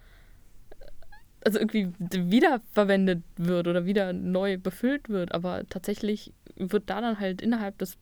[1.45, 5.33] also irgendwie wiederverwendet wird oder wieder neu befüllt wird.
[5.33, 7.99] Aber tatsächlich wird da dann halt innerhalb des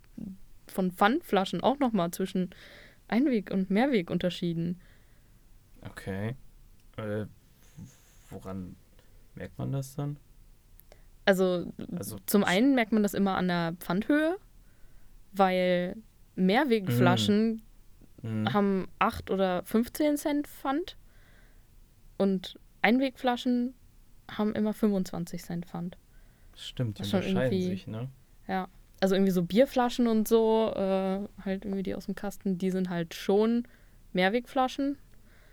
[0.67, 2.51] von Pfandflaschen auch nochmal zwischen
[3.09, 4.81] Einweg und Mehrweg unterschieden.
[5.83, 6.35] Okay.
[6.97, 7.27] Äh,
[8.31, 8.77] woran
[9.35, 10.17] merkt man das dann?
[11.27, 14.37] Also, also, zum einen merkt man das immer an der Pfandhöhe,
[15.33, 15.97] weil
[16.37, 17.63] Mehrwegflaschen mm
[18.25, 18.53] mhm.
[18.53, 20.97] haben 8 oder 15 Cent Pfand
[22.19, 23.75] und Einwegflaschen
[24.31, 25.97] haben immer 25 Cent Pfand.
[26.57, 28.09] Stimmt, die unterscheiden sich, ne?
[28.47, 28.69] Ja,
[29.01, 32.91] also irgendwie so Bierflaschen und so, äh, halt irgendwie die aus dem Kasten, die sind
[32.91, 33.67] halt schon
[34.13, 34.97] Mehrwegflaschen.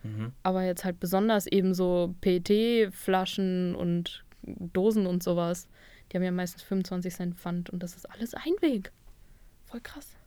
[0.03, 0.33] Mhm.
[0.43, 5.67] Aber jetzt halt besonders eben so PET-Flaschen und Dosen und sowas,
[6.11, 8.91] die haben ja meistens 25 Cent Pfand und das ist alles Einweg.
[9.65, 10.17] Voll krass.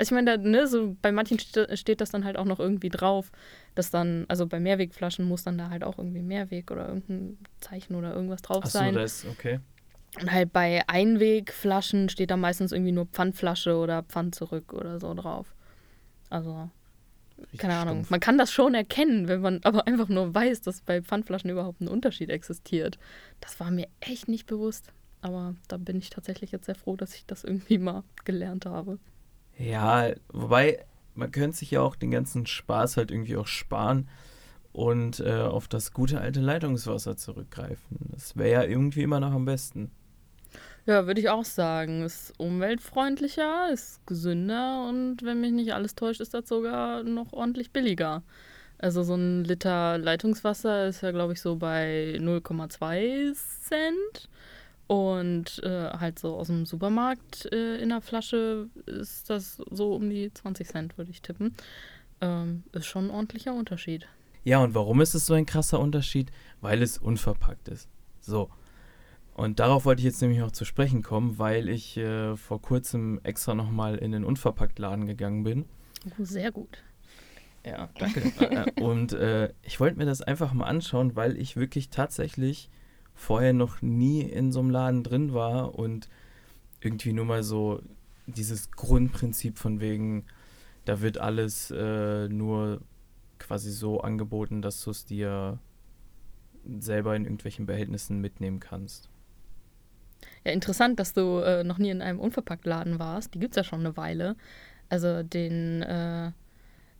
[0.00, 2.88] Also ich meine, da, ne, so bei manchen steht das dann halt auch noch irgendwie
[2.88, 3.30] drauf,
[3.74, 7.94] dass dann, also bei Mehrwegflaschen muss dann da halt auch irgendwie Mehrweg oder irgendein Zeichen
[7.94, 8.94] oder irgendwas drauf Ach so, sein.
[8.94, 9.60] Das, okay.
[10.18, 15.12] Und halt bei Einwegflaschen steht da meistens irgendwie nur Pfandflasche oder Pfand zurück oder so
[15.12, 15.54] drauf.
[16.30, 16.70] Also,
[17.38, 17.96] Richtig keine Ahnung.
[17.96, 18.10] Stumpf.
[18.10, 21.82] Man kann das schon erkennen, wenn man aber einfach nur weiß, dass bei Pfandflaschen überhaupt
[21.82, 22.98] ein Unterschied existiert.
[23.40, 24.94] Das war mir echt nicht bewusst.
[25.20, 28.98] Aber da bin ich tatsächlich jetzt sehr froh, dass ich das irgendwie mal gelernt habe.
[29.60, 34.08] Ja, wobei, man könnte sich ja auch den ganzen Spaß halt irgendwie auch sparen
[34.72, 37.98] und äh, auf das gute alte Leitungswasser zurückgreifen.
[38.12, 39.90] Das wäre ja irgendwie immer noch am besten.
[40.86, 42.02] Ja, würde ich auch sagen.
[42.02, 47.70] Ist umweltfreundlicher, ist gesünder und wenn mich nicht alles täuscht, ist das sogar noch ordentlich
[47.70, 48.22] billiger.
[48.78, 54.30] Also so ein Liter Leitungswasser ist ja, glaube ich, so bei 0,2 Cent.
[54.90, 60.10] Und äh, halt so aus dem Supermarkt äh, in der Flasche ist das so um
[60.10, 61.54] die 20 Cent, würde ich tippen.
[62.20, 64.08] Ähm, ist schon ein ordentlicher Unterschied.
[64.42, 66.32] Ja, und warum ist es so ein krasser Unterschied?
[66.60, 67.88] Weil es unverpackt ist.
[68.20, 68.50] So.
[69.34, 73.20] Und darauf wollte ich jetzt nämlich auch zu sprechen kommen, weil ich äh, vor kurzem
[73.22, 75.66] extra nochmal in den Unverpacktladen gegangen bin.
[76.18, 76.82] Oh, sehr gut.
[77.64, 78.22] Ja, danke.
[78.40, 82.70] Äh, und äh, ich wollte mir das einfach mal anschauen, weil ich wirklich tatsächlich
[83.20, 86.08] vorher noch nie in so einem Laden drin war und
[86.80, 87.82] irgendwie nur mal so
[88.26, 90.24] dieses Grundprinzip von wegen,
[90.86, 92.80] da wird alles äh, nur
[93.38, 95.58] quasi so angeboten, dass du es dir
[96.78, 99.10] selber in irgendwelchen Behältnissen mitnehmen kannst.
[100.44, 103.34] Ja, interessant, dass du äh, noch nie in einem Unverpacktladen warst.
[103.34, 104.34] Die gibt es ja schon eine Weile.
[104.88, 106.32] Also den, äh,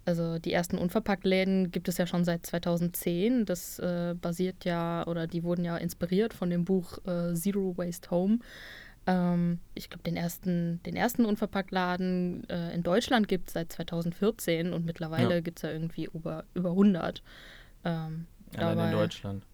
[0.04, 3.44] also die ersten Unverpacktläden gibt es ja schon seit 2010.
[3.44, 8.10] Das äh, basiert ja, oder die wurden ja inspiriert von dem Buch äh, Zero Waste
[8.10, 8.38] Home.
[9.06, 14.72] Ähm, ich glaube, den ersten, den ersten Unverpacktladen äh, in Deutschland gibt es seit 2014
[14.72, 15.40] und mittlerweile ja.
[15.40, 17.22] gibt es ja irgendwie über, über 100.
[17.84, 19.44] Ähm, Allein in Deutschland.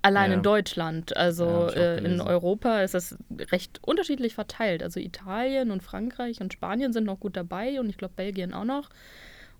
[0.00, 0.36] Allein ja.
[0.38, 1.16] in Deutschland.
[1.16, 3.18] Also ja, äh, in Europa ist das
[3.52, 4.82] recht unterschiedlich verteilt.
[4.82, 8.64] Also Italien und Frankreich und Spanien sind noch gut dabei und ich glaube Belgien auch
[8.64, 8.88] noch.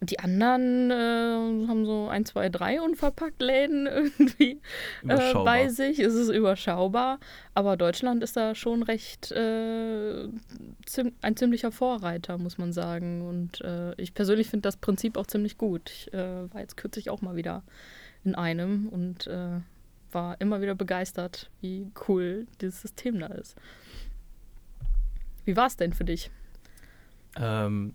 [0.01, 4.61] Und die anderen äh, haben so ein, zwei, drei unverpackt Läden irgendwie
[5.09, 5.99] äh, bei sich.
[5.99, 7.19] Es ist überschaubar.
[7.55, 10.25] Aber Deutschland ist da schon recht äh,
[11.23, 13.23] ein ziemlicher Vorreiter, muss man sagen.
[13.23, 15.91] Und äh, ich persönlich finde das Prinzip auch ziemlich gut.
[15.91, 17.63] Ich äh, war jetzt kürzlich auch mal wieder
[18.25, 19.61] in einem und äh,
[20.13, 23.57] war immer wieder begeistert, wie cool dieses System da ist.
[25.45, 26.31] Wie war es denn für dich?
[27.37, 27.95] Ähm,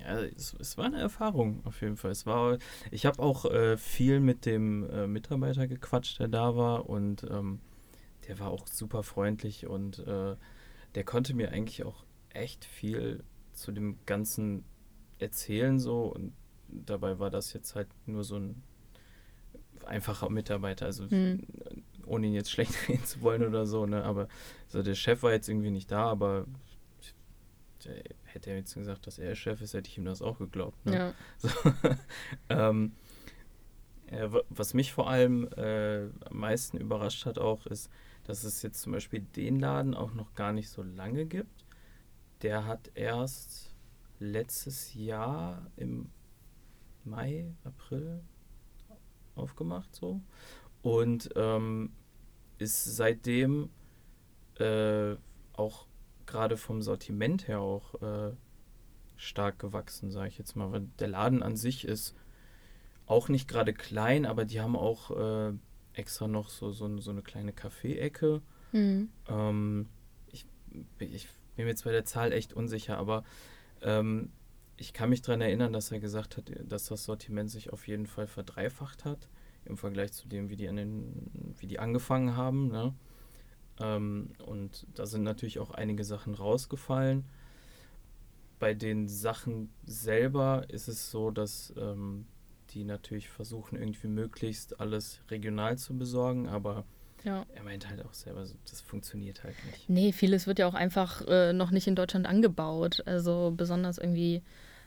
[0.00, 2.10] ja, es, es, war eine Erfahrung auf jeden Fall.
[2.10, 2.58] Es war,
[2.90, 7.60] ich habe auch äh, viel mit dem äh, Mitarbeiter gequatscht, der da war und ähm,
[8.28, 10.36] der war auch super freundlich und äh,
[10.94, 14.64] der konnte mir eigentlich auch echt viel zu dem Ganzen
[15.18, 16.32] erzählen so und
[16.68, 18.62] dabei war das jetzt halt nur so ein
[19.86, 21.46] einfacher Mitarbeiter, also mhm.
[22.06, 24.28] ohne ihn jetzt schlecht reden zu wollen oder so, ne, aber
[24.68, 26.46] so der Chef war jetzt irgendwie nicht da, aber
[28.24, 30.84] hätte er jetzt gesagt, dass er Chef ist, hätte ich ihm das auch geglaubt.
[30.86, 30.96] Ne?
[30.96, 31.14] Ja.
[31.38, 31.48] So,
[32.48, 32.92] ähm,
[34.06, 37.90] äh, was mich vor allem äh, am meisten überrascht hat auch, ist,
[38.24, 41.64] dass es jetzt zum Beispiel den Laden auch noch gar nicht so lange gibt.
[42.42, 43.74] Der hat erst
[44.18, 46.10] letztes Jahr im
[47.04, 48.22] Mai, April
[49.34, 50.20] aufgemacht so
[50.82, 51.92] und ähm,
[52.58, 53.70] ist seitdem
[54.58, 55.16] äh,
[55.54, 55.86] auch
[56.30, 58.32] gerade vom Sortiment her auch äh,
[59.16, 60.72] stark gewachsen, sage ich jetzt mal.
[60.72, 62.14] Weil der Laden an sich ist
[63.06, 65.52] auch nicht gerade klein, aber die haben auch äh,
[65.94, 68.40] extra noch so, so, so eine kleine Kaffeeecke.
[68.72, 69.10] Mhm.
[69.28, 69.88] Ähm,
[70.28, 70.46] ich,
[70.98, 73.24] ich bin mir jetzt bei der Zahl echt unsicher, aber
[73.82, 74.30] ähm,
[74.76, 78.06] ich kann mich daran erinnern, dass er gesagt hat, dass das Sortiment sich auf jeden
[78.06, 79.28] Fall verdreifacht hat
[79.64, 82.68] im Vergleich zu dem, wie die, an den, wie die angefangen haben.
[82.68, 82.94] Ne?
[83.80, 87.24] Ähm, und da sind natürlich auch einige Sachen rausgefallen.
[88.58, 92.26] Bei den Sachen selber ist es so, dass ähm,
[92.70, 96.84] die natürlich versuchen, irgendwie möglichst alles regional zu besorgen, aber
[97.24, 97.44] ja.
[97.54, 99.88] er meint halt auch selber, das funktioniert halt nicht.
[99.88, 103.02] Nee, vieles wird ja auch einfach äh, noch nicht in Deutschland angebaut.
[103.06, 104.42] Also besonders irgendwie,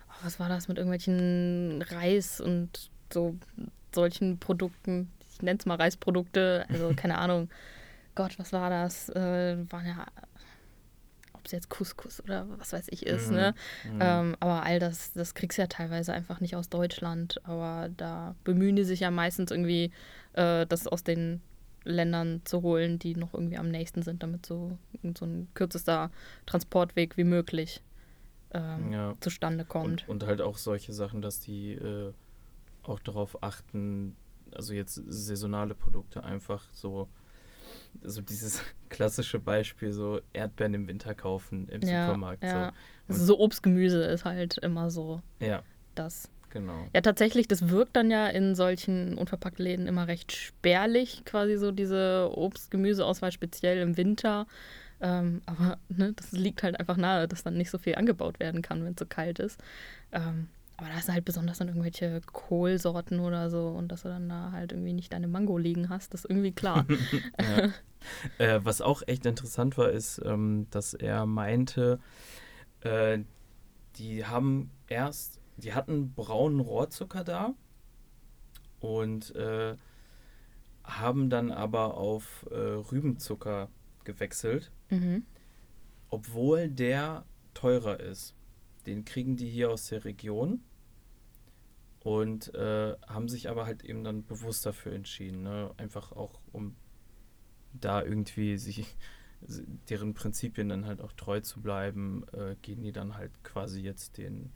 [0.08, 3.36] oh, was war das mit irgendwelchen Reis und so
[3.94, 5.12] solchen Produkten.
[5.32, 7.50] Ich nenne es mal Reisprodukte, also keine Ahnung.
[8.16, 9.10] Gott, was war das?
[9.10, 10.06] Äh, waren ja,
[11.34, 13.36] ob es jetzt Couscous oder was weiß ich ist, mhm.
[13.36, 13.56] ne?
[13.86, 14.00] Mhm.
[14.00, 17.42] Ähm, aber all das, das kriegst du ja teilweise einfach nicht aus Deutschland.
[17.46, 19.92] Aber da bemühen die sich ja meistens irgendwie,
[20.34, 21.42] äh, das aus den
[21.86, 24.78] Ländern zu holen, die noch irgendwie am nächsten sind, damit so,
[25.18, 26.12] so ein kürzester
[26.46, 27.82] Transportweg wie möglich
[28.54, 29.16] ähm, ja.
[29.20, 30.08] zustande kommt.
[30.08, 32.14] Und, und, halt auch solche Sachen, dass die äh,
[32.84, 34.16] auch darauf achten,
[34.54, 37.10] also jetzt saisonale Produkte einfach so
[38.02, 42.44] so dieses klassische Beispiel, so Erdbeeren im Winter kaufen im ja, Supermarkt.
[42.44, 42.68] Ja.
[42.68, 42.74] So.
[43.14, 45.64] Also so Obst, Gemüse ist halt immer so ja.
[45.96, 46.30] das.
[46.50, 46.88] Genau.
[46.94, 51.72] Ja, tatsächlich, das wirkt dann ja in solchen unverpackten Läden immer recht spärlich, quasi so
[51.72, 54.46] diese Obst-Gemüseauswahl, speziell im Winter.
[55.02, 58.62] Ähm, aber ne, das liegt halt einfach nahe, dass dann nicht so viel angebaut werden
[58.62, 59.60] kann, wenn es so kalt ist.
[60.12, 64.28] Ähm, Aber da du halt besonders dann irgendwelche Kohlsorten oder so und dass du dann
[64.28, 66.86] da halt irgendwie nicht deine Mango liegen hast, das ist irgendwie klar.
[68.38, 72.00] äh, was auch echt interessant war, ist, ähm, dass er meinte,
[72.82, 73.20] äh,
[73.98, 77.54] die haben erst, die hatten braunen Rohrzucker da
[78.80, 79.76] und äh,
[80.84, 83.70] haben dann aber auf äh, Rübenzucker
[84.04, 85.24] gewechselt, Mhm.
[86.10, 88.36] obwohl der teurer ist.
[88.86, 90.62] Den kriegen die hier aus der Region
[92.04, 95.44] und äh, haben sich aber halt eben dann bewusst dafür entschieden.
[95.44, 95.72] Ne?
[95.78, 96.76] Einfach auch, um
[97.74, 98.86] da irgendwie sich
[99.90, 104.18] deren Prinzipien dann halt auch treu zu bleiben, äh, gehen die dann halt quasi jetzt
[104.18, 104.52] den.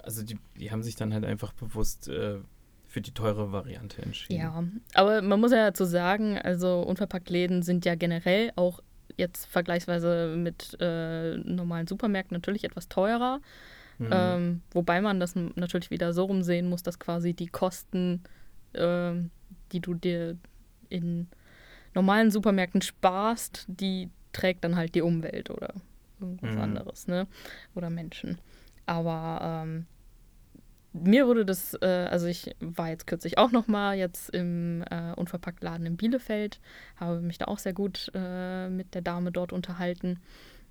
[0.00, 2.38] Also die, die haben sich dann halt einfach bewusst äh,
[2.86, 4.40] für die teure Variante entschieden.
[4.40, 4.64] Ja,
[4.94, 8.80] aber man muss ja dazu sagen, also Unverpacktläden sind ja generell auch
[9.20, 13.40] jetzt vergleichsweise mit äh, normalen Supermärkten natürlich etwas teurer.
[13.98, 14.08] Mhm.
[14.10, 18.22] Ähm, wobei man das natürlich wieder so rumsehen muss, dass quasi die Kosten,
[18.74, 19.30] ähm,
[19.72, 20.36] die du dir
[20.88, 21.28] in
[21.94, 25.74] normalen Supermärkten sparst, die trägt dann halt die Umwelt oder
[26.20, 26.60] irgendwas Mhm.
[26.62, 27.26] anderes, ne?
[27.74, 28.38] Oder Menschen.
[28.86, 29.86] Aber ähm,
[30.92, 35.12] mir wurde das, äh, also ich war jetzt kürzlich auch noch mal jetzt im äh,
[35.14, 36.60] Unverpacktladen in Bielefeld,
[36.96, 40.18] habe mich da auch sehr gut äh, mit der Dame dort unterhalten.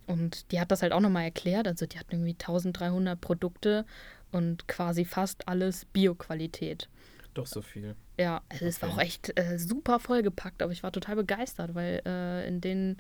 [0.08, 1.68] Und die hat das halt auch nochmal erklärt.
[1.68, 3.86] Also die hatten irgendwie 1300 Produkte
[4.32, 6.90] und quasi fast alles Bioqualität.
[7.36, 7.96] Doch so viel.
[8.20, 8.98] Ja, also es war Okay.
[8.98, 12.98] auch echt äh, super vollgepackt, aber ich war total begeistert, weil äh, in den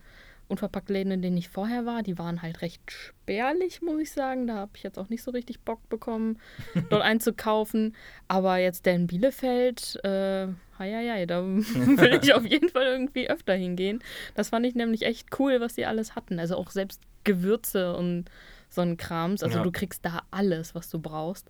[0.49, 4.47] Unverpacktläden, in denen ich vorher war, die waren halt recht spärlich, muss ich sagen.
[4.47, 6.39] Da habe ich jetzt auch nicht so richtig Bock bekommen,
[6.89, 7.95] dort einzukaufen.
[8.27, 13.53] Aber jetzt der in Bielefeld, äh, hei, da will ich auf jeden Fall irgendwie öfter
[13.53, 13.99] hingehen.
[14.35, 16.39] Das fand ich nämlich echt cool, was die alles hatten.
[16.39, 18.25] Also auch selbst Gewürze und
[18.69, 19.43] so ein Krams.
[19.43, 19.63] Also Ja.
[19.63, 21.49] du kriegst da alles, was du brauchst.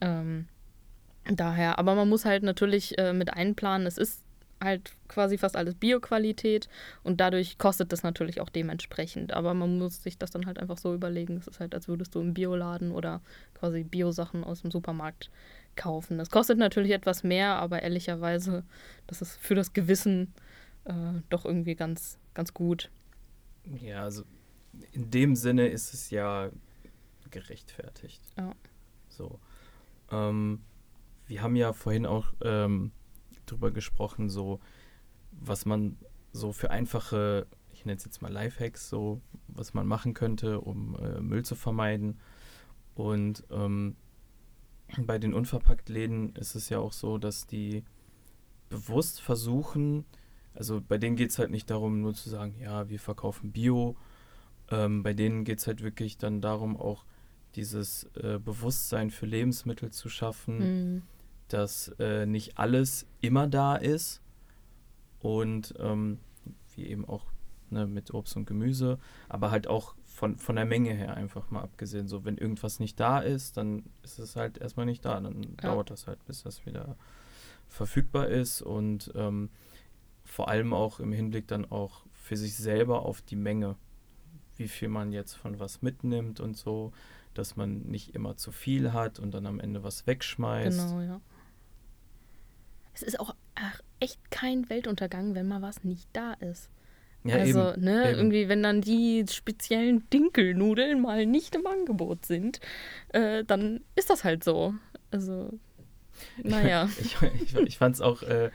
[0.00, 0.48] Ähm,
[1.30, 4.24] daher, aber man muss halt natürlich äh, mit einplanen, es ist
[4.62, 6.68] halt quasi fast alles Bioqualität
[7.02, 9.32] und dadurch kostet das natürlich auch dementsprechend.
[9.32, 11.36] Aber man muss sich das dann halt einfach so überlegen.
[11.36, 13.20] Es ist halt, als würdest du im Bioladen oder
[13.54, 15.30] quasi Biosachen aus dem Supermarkt
[15.76, 16.18] kaufen.
[16.18, 18.64] Das kostet natürlich etwas mehr, aber ehrlicherweise,
[19.06, 20.32] das ist für das Gewissen
[20.84, 22.90] äh, doch irgendwie ganz, ganz gut.
[23.80, 24.24] Ja, also
[24.92, 26.50] in dem Sinne ist es ja
[27.30, 28.22] gerechtfertigt.
[28.36, 28.54] Ja.
[29.08, 29.38] So.
[30.10, 30.60] Ähm,
[31.26, 32.92] wir haben ja vorhin auch ähm,
[33.52, 34.60] drüber gesprochen, so
[35.32, 35.96] was man
[36.32, 40.96] so für einfache, ich nenne es jetzt mal Lifehacks, so was man machen könnte, um
[40.96, 42.18] äh, Müll zu vermeiden.
[42.94, 43.96] Und ähm,
[44.98, 47.84] bei den Unverpacktläden ist es ja auch so, dass die
[48.68, 50.04] bewusst versuchen,
[50.54, 53.96] also bei denen geht es halt nicht darum, nur zu sagen, ja, wir verkaufen Bio.
[54.70, 57.04] Ähm, bei denen geht es halt wirklich dann darum, auch
[57.54, 61.02] dieses äh, Bewusstsein für Lebensmittel zu schaffen, Hm.
[61.52, 64.20] Dass äh, nicht alles immer da ist
[65.20, 66.18] und ähm,
[66.74, 67.26] wie eben auch
[67.70, 71.62] ne, mit Obst und Gemüse, aber halt auch von, von der Menge her einfach mal
[71.62, 72.06] abgesehen.
[72.08, 75.20] So, wenn irgendwas nicht da ist, dann ist es halt erstmal nicht da.
[75.20, 75.48] Dann Ja.
[75.70, 76.96] dauert das halt, bis das wieder
[77.68, 79.48] verfügbar ist und ähm,
[80.24, 83.76] vor allem auch im Hinblick dann auch für sich selber auf die Menge,
[84.56, 86.92] wie viel man jetzt von was mitnimmt und so,
[87.34, 90.78] dass man nicht immer zu viel hat und dann am Ende was wegschmeißt.
[90.78, 91.20] Genau, ja.
[92.94, 93.34] Es ist auch
[94.00, 96.68] echt kein Weltuntergang, wenn mal was nicht da ist.
[97.24, 97.84] Ja, also, eben.
[97.84, 98.18] ne, eben.
[98.18, 102.60] irgendwie, wenn dann die speziellen Dinkelnudeln mal nicht im Angebot sind,
[103.10, 104.74] äh, dann ist das halt so.
[105.12, 105.50] Also,
[106.42, 106.88] naja.
[107.00, 108.50] ich, ich, ich fand es auch äh,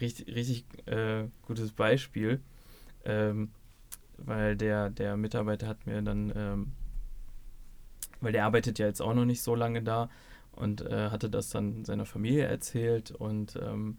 [0.00, 2.40] richtig, richtig äh, gutes Beispiel,
[3.04, 3.50] ähm,
[4.18, 6.72] weil der, der Mitarbeiter hat mir dann, ähm,
[8.20, 10.10] weil der arbeitet ja jetzt auch noch nicht so lange da
[10.60, 13.98] und äh, hatte das dann seiner Familie erzählt und ähm,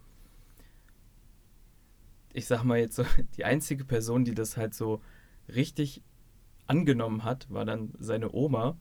[2.34, 3.04] ich sag mal jetzt so,
[3.38, 5.02] die einzige Person, die das halt so
[5.54, 6.02] richtig
[6.68, 8.78] angenommen hat, war dann seine Oma,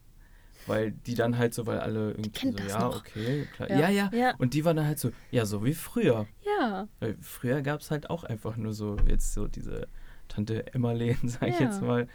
[0.67, 2.99] weil die dann halt so, weil alle irgendwie so, ja, noch.
[2.99, 3.69] okay, klar.
[3.71, 3.79] Ja.
[3.81, 4.35] Ja, ja, Ja.
[4.37, 6.27] Und die war dann halt so, ja, so wie früher.
[6.45, 9.89] Ja, Weil früher gab es halt auch einfach nur so, jetzt so diese
[10.29, 11.67] Tante Emmerleen, sag ich Ja.
[11.67, 12.07] jetzt mal,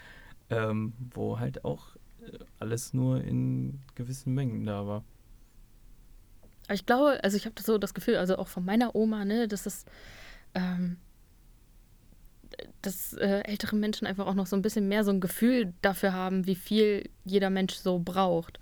[0.49, 5.03] ähm, wo halt auch äh, alles nur in gewissen Mengen da war.
[6.65, 9.47] Aber ich glaube, also ich habe so das Gefühl, also auch von meiner Oma, ne,
[9.47, 9.85] dass das,
[10.53, 10.97] ähm,
[12.81, 16.13] dass äh, ältere Menschen einfach auch noch so ein bisschen mehr so ein Gefühl dafür
[16.13, 18.59] haben, wie viel jeder Mensch so braucht.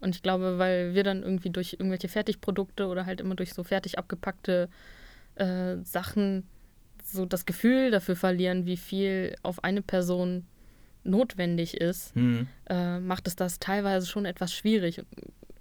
[0.00, 3.64] Und ich glaube, weil wir dann irgendwie durch irgendwelche Fertigprodukte oder halt immer durch so
[3.64, 4.68] fertig abgepackte
[5.36, 6.46] äh, Sachen
[7.02, 10.46] so das Gefühl dafür verlieren, wie viel auf eine Person
[11.04, 12.48] notwendig ist, Hm.
[12.68, 15.02] äh, macht es das teilweise schon etwas schwierig.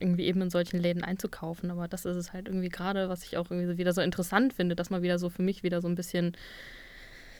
[0.03, 1.71] Irgendwie eben in solchen Läden einzukaufen.
[1.71, 4.75] Aber das ist es halt irgendwie gerade, was ich auch irgendwie wieder so interessant finde,
[4.75, 6.37] dass man wieder so für mich wieder so ein bisschen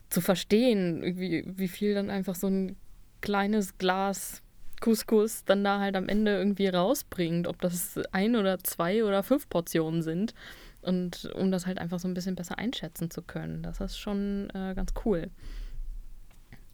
[0.09, 2.75] zu verstehen, wie, wie viel dann einfach so ein
[3.21, 4.41] kleines Glas
[4.81, 9.47] Couscous dann da halt am Ende irgendwie rausbringt, ob das ein oder zwei oder fünf
[9.49, 10.33] Portionen sind.
[10.81, 13.63] Und um das halt einfach so ein bisschen besser einschätzen zu können.
[13.63, 15.29] Das ist schon äh, ganz cool.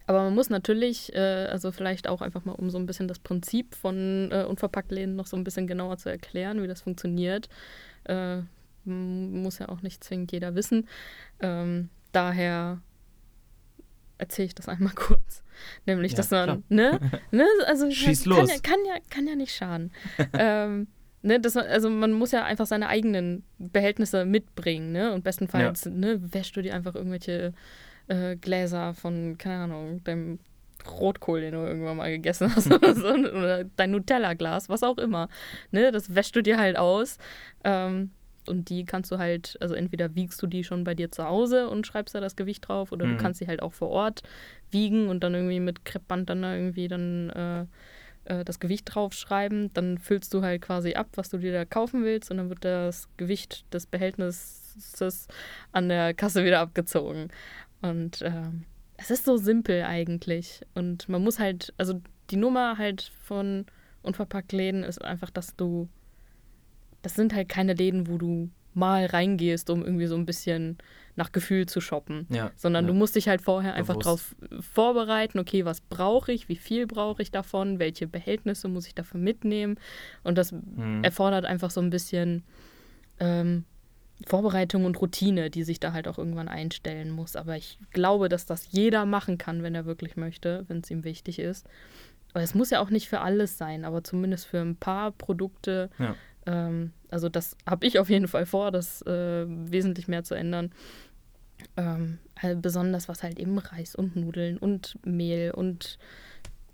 [0.09, 3.19] Aber man muss natürlich, äh, also vielleicht auch einfach mal, um so ein bisschen das
[3.19, 7.47] Prinzip von äh, Unverpacktläden noch so ein bisschen genauer zu erklären, wie das funktioniert.
[8.05, 8.37] Äh,
[8.85, 10.87] muss ja auch nicht zwingend jeder wissen.
[11.41, 12.81] Ähm, daher
[14.17, 15.43] erzähle ich das einmal kurz.
[15.85, 16.99] Nämlich, ja, dass man, ne,
[17.31, 18.49] ne, also Schieß kann, los.
[18.49, 19.91] Ja, kann, ja, kann ja nicht schaden.
[20.33, 20.87] ähm,
[21.21, 25.13] ne, das, also man muss ja einfach seine eigenen Behältnisse mitbringen, ne?
[25.13, 25.91] Und bestenfalls, ja.
[25.91, 27.53] ne, wäschst du dir einfach irgendwelche
[28.09, 30.39] äh, Gläser von, keine Ahnung, deinem
[30.87, 35.29] Rotkohl, den du irgendwann mal gegessen hast oder so, oder dein Nutella-Glas, was auch immer.
[35.71, 37.17] Ne, das wäschst du dir halt aus.
[37.63, 38.11] Ähm,
[38.47, 41.69] und die kannst du halt, also entweder wiegst du die schon bei dir zu Hause
[41.69, 43.11] und schreibst da das Gewicht drauf oder mhm.
[43.11, 44.23] du kannst sie halt auch vor Ort
[44.71, 47.65] wiegen und dann irgendwie mit Kreppband dann irgendwie dann äh,
[48.25, 49.71] äh, das Gewicht draufschreiben.
[49.73, 52.65] Dann füllst du halt quasi ab, was du dir da kaufen willst und dann wird
[52.65, 55.27] das Gewicht des Behältnisses
[55.71, 57.29] an der Kasse wieder abgezogen.
[57.81, 58.51] Und äh,
[58.97, 60.61] es ist so simpel eigentlich.
[60.73, 63.65] Und man muss halt, also die Nummer halt von
[64.01, 65.89] unverpackt Läden ist einfach, dass du
[67.01, 70.77] das sind halt keine Läden, wo du mal reingehst, um irgendwie so ein bisschen
[71.15, 72.27] nach Gefühl zu shoppen.
[72.29, 72.91] Ja, Sondern ja.
[72.91, 77.21] du musst dich halt vorher einfach darauf vorbereiten, okay, was brauche ich, wie viel brauche
[77.21, 79.79] ich davon, welche Behältnisse muss ich dafür mitnehmen.
[80.23, 81.03] Und das mhm.
[81.03, 82.43] erfordert einfach so ein bisschen
[83.19, 83.65] ähm,
[84.25, 87.35] Vorbereitung und Routine, die sich da halt auch irgendwann einstellen muss.
[87.35, 91.03] Aber ich glaube, dass das jeder machen kann, wenn er wirklich möchte, wenn es ihm
[91.03, 91.67] wichtig ist.
[92.33, 95.89] Aber es muss ja auch nicht für alles sein, aber zumindest für ein paar Produkte
[95.97, 96.15] ja.
[96.49, 100.71] Ähm, also das habe ich auf jeden Fall vor, das äh, wesentlich mehr zu ändern.
[101.75, 105.97] Ähm, halt besonders was halt eben Reis und Nudeln und Mehl und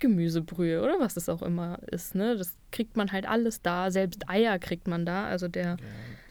[0.00, 2.14] Gemüsebrühe oder was es auch immer ist.
[2.14, 2.36] Ne?
[2.36, 3.90] Das kriegt man halt alles da.
[3.90, 5.26] Selbst Eier kriegt man da.
[5.26, 5.76] Also der ja,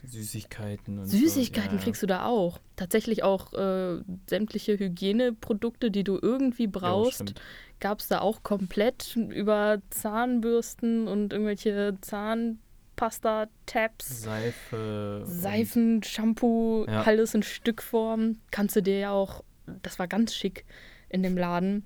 [0.07, 0.99] Süßigkeiten.
[0.99, 1.83] Und Süßigkeiten so, ja.
[1.83, 2.59] kriegst du da auch.
[2.75, 7.35] Tatsächlich auch äh, sämtliche Hygieneprodukte, die du irgendwie brauchst, ja,
[7.79, 12.59] gab es da auch komplett über Zahnbürsten und irgendwelche Zahn
[12.95, 18.37] Pasta, Tabs, Seife, Seifen, Shampoo, alles in Stückform.
[18.51, 19.43] Kannst du dir ja auch,
[19.83, 20.65] das war ganz schick
[21.09, 21.85] in dem Laden.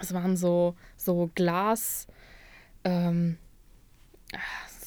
[0.00, 2.06] Es waren so, so Glas,
[2.84, 3.38] ähm,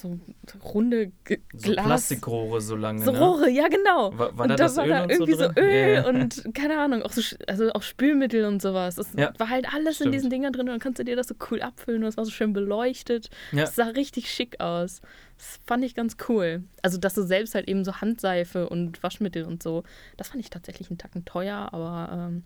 [0.06, 0.20] so
[0.64, 1.86] runde G so Glas.
[1.86, 3.04] Plastikrohre so lange.
[3.04, 3.20] So ne?
[3.20, 4.18] Rohre, ja genau.
[4.18, 6.08] War, war und da, da war da irgendwie so, so Öl yeah.
[6.08, 8.96] und keine Ahnung, auch so, also auch Spülmittel und sowas.
[8.96, 9.32] Das ja.
[9.38, 10.08] war halt alles Stimmt.
[10.08, 12.18] in diesen Dingern drin und dann kannst du dir das so cool abfüllen und es
[12.18, 13.30] war so schön beleuchtet.
[13.52, 13.62] Ja.
[13.62, 15.02] Das sah richtig schick aus.
[15.38, 16.64] Das fand ich ganz cool.
[16.82, 19.84] Also, dass du selbst halt eben so Handseife und Waschmittel und so,
[20.18, 22.44] das fand ich tatsächlich einen Tacken teuer, aber ähm,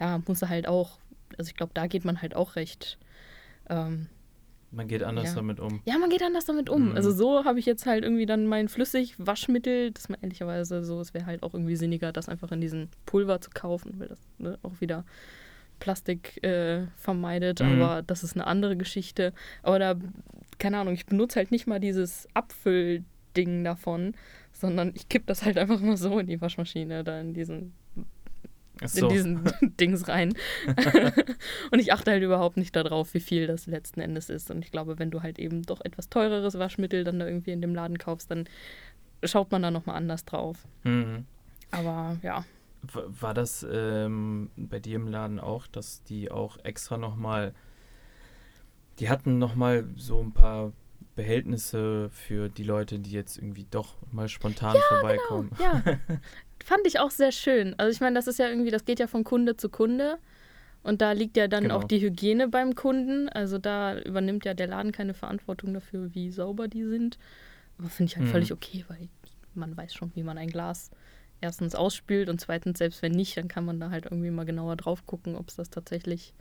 [0.00, 0.98] ja, muss halt auch,
[1.38, 2.98] also ich glaube, da geht man halt auch recht.
[3.68, 4.08] Ähm,
[4.72, 5.34] man geht anders ja.
[5.34, 5.82] damit um.
[5.84, 6.90] Ja, man geht anders damit um.
[6.90, 6.96] Mhm.
[6.96, 11.12] Also so habe ich jetzt halt irgendwie dann mein Flüssigwaschmittel, das man ehrlicherweise so, es
[11.12, 14.58] wäre halt auch irgendwie sinniger, das einfach in diesen Pulver zu kaufen, weil das ne,
[14.62, 15.04] auch wieder
[15.78, 17.82] Plastik äh, vermeidet, mhm.
[17.82, 19.34] aber das ist eine andere Geschichte.
[19.62, 19.94] Aber da,
[20.58, 24.14] keine Ahnung, ich benutze halt nicht mal dieses Abfüllding davon,
[24.52, 27.74] sondern ich kipp das halt einfach mal so in die Waschmaschine, da in diesen
[28.86, 29.08] so.
[29.08, 30.34] in diesen Dings rein.
[31.70, 34.50] und ich achte halt überhaupt nicht darauf, wie viel das letzten Endes ist.
[34.50, 37.60] Und ich glaube, wenn du halt eben doch etwas teureres Waschmittel dann da irgendwie in
[37.60, 38.44] dem Laden kaufst, dann
[39.24, 40.58] schaut man da nochmal anders drauf.
[40.84, 41.26] Mhm.
[41.70, 42.44] Aber ja.
[42.92, 47.54] War das ähm, bei dir im Laden auch, dass die auch extra nochmal,
[48.98, 50.72] die hatten nochmal so ein paar
[51.14, 55.50] Behältnisse für die Leute, die jetzt irgendwie doch mal spontan ja, vorbeikommen.
[55.56, 55.98] Genau, ja,
[56.64, 57.74] fand ich auch sehr schön.
[57.78, 60.18] Also ich meine, das ist ja irgendwie, das geht ja von Kunde zu Kunde.
[60.82, 61.76] Und da liegt ja dann genau.
[61.76, 63.28] auch die Hygiene beim Kunden.
[63.28, 67.18] Also da übernimmt ja der Laden keine Verantwortung dafür, wie sauber die sind.
[67.78, 68.30] Aber finde ich halt mhm.
[68.30, 69.08] völlig okay, weil
[69.54, 70.90] man weiß schon, wie man ein Glas
[71.40, 74.76] erstens ausspült und zweitens, selbst wenn nicht, dann kann man da halt irgendwie mal genauer
[74.76, 76.34] drauf gucken, ob es das tatsächlich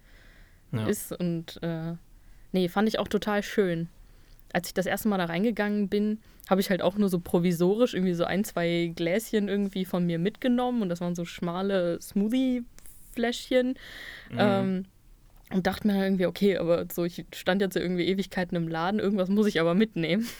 [0.71, 0.87] ja.
[0.87, 1.11] ist.
[1.11, 1.93] Und äh,
[2.51, 3.89] nee, fand ich auch total schön
[4.53, 7.93] als ich das erste Mal da reingegangen bin, habe ich halt auch nur so provisorisch
[7.93, 13.75] irgendwie so ein, zwei Gläschen irgendwie von mir mitgenommen und das waren so schmale Smoothie-Fläschchen.
[14.31, 14.37] Mhm.
[14.37, 14.85] Ähm,
[15.53, 19.27] und dachte mir irgendwie, okay, aber so, ich stand jetzt irgendwie Ewigkeiten im Laden, irgendwas
[19.27, 20.27] muss ich aber mitnehmen.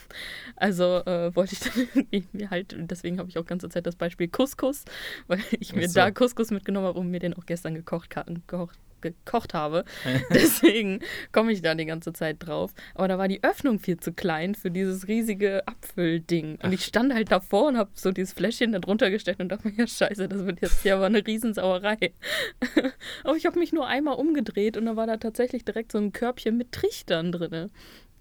[0.56, 1.60] Also äh, wollte ich
[1.94, 4.86] dann irgendwie halt, deswegen habe ich auch ganze Zeit das Beispiel Couscous,
[5.26, 5.96] weil ich mir so.
[5.96, 9.86] da Couscous mitgenommen habe und mir den auch gestern gekocht, gekocht gekocht habe.
[10.34, 11.00] Deswegen
[11.32, 12.74] komme ich da die ganze Zeit drauf.
[12.96, 16.60] Aber da war die Öffnung viel zu klein für dieses riesige Apfelding.
[16.64, 19.68] Und ich stand halt davor und habe so dieses Fläschchen da drunter gestellt und dachte
[19.68, 22.14] mir, ja scheiße, das wird jetzt hier aber eine Riesensauerei.
[23.24, 26.14] aber ich habe mich nur einmal umgedreht und da war da tatsächlich direkt so ein
[26.14, 27.72] Körbchen mit Trichtern drin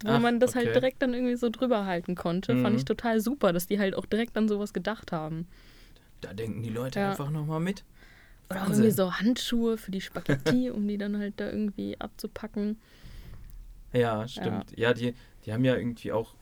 [0.04, 0.74] wo Ach, man das halt okay.
[0.74, 2.54] halt direkt dann irgendwie so drüber halten konnte.
[2.54, 2.62] Mhm.
[2.62, 5.46] Fand ich total super, dass die halt auch direkt an sowas gedacht haben.
[6.20, 7.10] Da denken die Leute ja.
[7.10, 7.84] einfach nochmal mit.
[8.50, 12.80] Oder auch irgendwie so Handschuhe für die Spaghetti, um die dann halt da irgendwie abzupacken.
[13.92, 14.72] Ja, stimmt.
[14.72, 16.34] Ja, ja die, die haben ja irgendwie auch,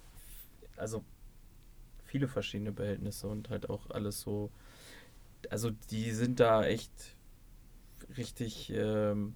[0.77, 1.05] also
[2.05, 4.51] viele verschiedene Behältnisse und halt auch alles so.
[5.51, 6.91] Also die sind da echt
[8.17, 9.35] richtig ähm,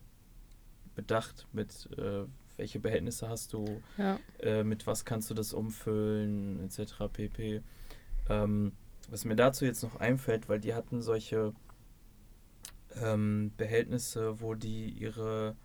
[0.94, 2.24] bedacht mit, äh,
[2.56, 4.18] welche Behältnisse hast du, ja.
[4.40, 6.94] äh, mit was kannst du das umfüllen, etc.
[7.12, 7.62] pp.
[8.28, 8.72] Ähm,
[9.10, 11.54] was mir dazu jetzt noch einfällt, weil die hatten solche
[13.00, 15.56] ähm, Behältnisse, wo die ihre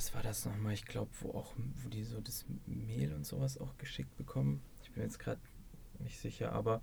[0.00, 0.72] was war das nochmal?
[0.72, 1.52] Ich glaube, wo auch,
[1.82, 4.62] wo die so das Mehl und sowas auch geschickt bekommen.
[4.82, 5.40] Ich bin jetzt gerade
[5.98, 6.80] nicht sicher, aber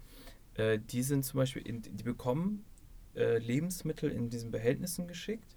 [0.54, 2.64] äh, die sind zum Beispiel, in, die bekommen
[3.16, 5.56] äh, Lebensmittel in diesen Behältnissen geschickt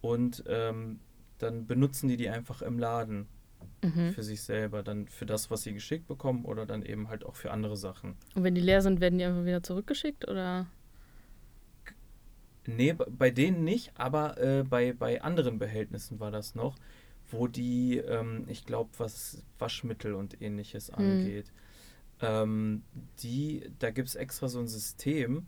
[0.00, 1.00] und ähm,
[1.36, 3.26] dann benutzen die die einfach im Laden
[3.82, 4.12] mhm.
[4.12, 7.36] für sich selber, dann für das, was sie geschickt bekommen oder dann eben halt auch
[7.36, 8.16] für andere Sachen.
[8.34, 10.66] Und wenn die leer sind, werden die einfach wieder zurückgeschickt oder?
[12.66, 16.76] Nee, bei denen nicht, aber äh, bei, bei anderen Behältnissen war das noch,
[17.30, 20.98] wo die, ähm, ich glaube, was Waschmittel und ähnliches mhm.
[20.98, 21.52] angeht.
[22.20, 22.82] Ähm,
[23.22, 25.46] die, da gibt es extra so ein System,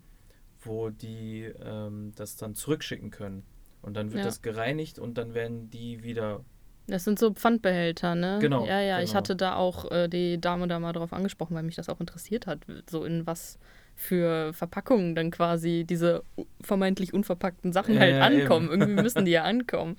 [0.61, 3.43] wo die ähm, das dann zurückschicken können.
[3.81, 4.25] Und dann wird ja.
[4.25, 6.43] das gereinigt und dann werden die wieder
[6.87, 8.37] das sind so Pfandbehälter, ne?
[8.39, 8.65] Genau.
[8.65, 9.09] Ja, ja, genau.
[9.09, 11.99] ich hatte da auch äh, die Dame da mal drauf angesprochen, weil mich das auch
[11.99, 12.59] interessiert hat,
[12.89, 13.57] so in was
[13.95, 16.23] für Verpackungen dann quasi diese
[16.61, 18.71] vermeintlich unverpackten Sachen ja, halt ankommen.
[18.71, 18.81] Eben.
[18.81, 19.95] Irgendwie müssen die ja ankommen.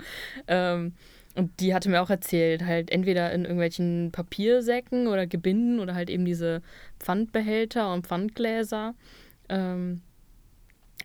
[0.47, 0.93] Ähm,
[1.35, 6.09] und die hatte mir auch erzählt, halt entweder in irgendwelchen Papiersäcken oder Gebinden oder halt
[6.09, 6.61] eben diese
[6.99, 8.95] Pfandbehälter und Pfandgläser.
[9.49, 10.01] Ähm,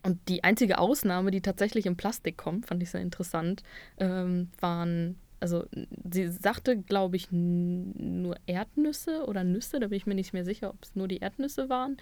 [0.03, 3.63] und die einzige Ausnahme, die tatsächlich in Plastik kommt, fand ich sehr interessant,
[3.99, 5.67] ähm, waren also
[6.09, 10.71] sie sagte, glaube ich, nur Erdnüsse oder Nüsse, da bin ich mir nicht mehr sicher,
[10.71, 11.97] ob es nur die Erdnüsse waren.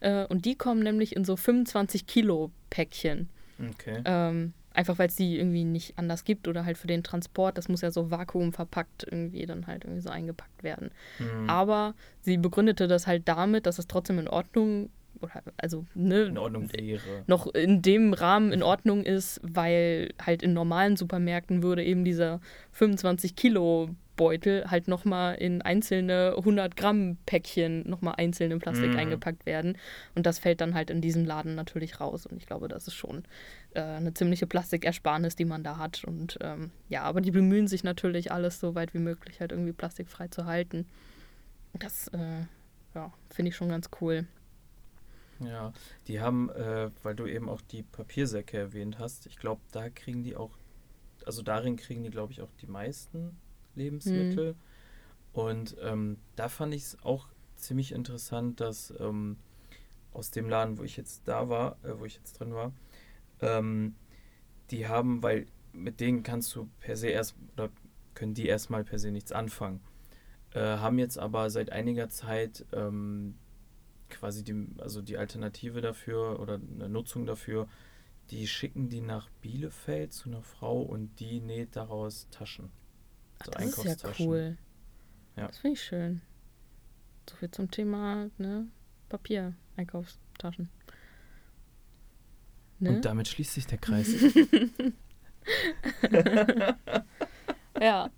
[0.00, 3.28] Äh, und die kommen nämlich in so 25 Kilo Päckchen.
[3.58, 4.02] Okay.
[4.04, 7.68] Ähm, einfach weil es die irgendwie nicht anders gibt oder halt für den Transport, das
[7.68, 10.90] muss ja so vakuumverpackt irgendwie dann halt irgendwie so eingepackt werden.
[11.18, 11.48] Mhm.
[11.48, 14.90] Aber sie begründete das halt damit, dass es trotzdem in Ordnung
[15.22, 17.24] oder also ne, in Ordnung wäre.
[17.26, 22.40] noch in dem Rahmen in Ordnung ist, weil halt in normalen Supermärkten würde eben dieser
[22.72, 23.90] 25 Kilo
[24.20, 28.98] Beutel halt nochmal in einzelne 100 Gramm Päckchen nochmal einzeln in Plastik mm.
[28.98, 29.78] eingepackt werden.
[30.14, 32.26] Und das fällt dann halt in diesem Laden natürlich raus.
[32.26, 33.24] Und ich glaube, das ist schon
[33.72, 36.04] äh, eine ziemliche Plastikersparnis, die man da hat.
[36.04, 39.72] Und ähm, ja, aber die bemühen sich natürlich, alles so weit wie möglich halt irgendwie
[39.72, 40.86] plastikfrei zu halten.
[41.72, 42.44] Das, äh,
[42.94, 44.26] ja, finde ich schon ganz cool.
[45.40, 45.72] Ja,
[46.06, 50.22] die haben, äh, weil du eben auch die Papiersäcke erwähnt hast, ich glaube, da kriegen
[50.22, 50.56] die auch,
[51.24, 53.36] also darin kriegen die, glaube ich, auch die meisten
[53.74, 54.52] Lebensmittel.
[54.52, 54.58] Mhm.
[55.32, 59.36] Und ähm, da fand ich es auch ziemlich interessant, dass ähm,
[60.12, 62.72] aus dem Laden, wo ich jetzt da war, äh, wo ich jetzt drin war,
[63.40, 63.94] ähm,
[64.70, 67.70] die haben, weil mit denen kannst du per se erst, oder
[68.14, 69.80] können die erstmal per se nichts anfangen.
[70.52, 73.36] Äh, haben jetzt aber seit einiger Zeit ähm,
[74.10, 77.68] quasi die, also die Alternative dafür oder eine Nutzung dafür,
[78.30, 82.70] die schicken die nach Bielefeld zu einer Frau und die näht daraus Taschen.
[83.40, 84.56] Ach, so das ist ja cool.
[85.36, 85.46] Ja.
[85.46, 86.20] Das finde ich schön.
[87.28, 88.68] So viel zum Thema ne?
[89.08, 90.68] Papier, Einkaufstaschen.
[92.78, 92.90] Ne?
[92.90, 94.08] Und damit schließt sich der Kreis.
[97.80, 98.10] ja.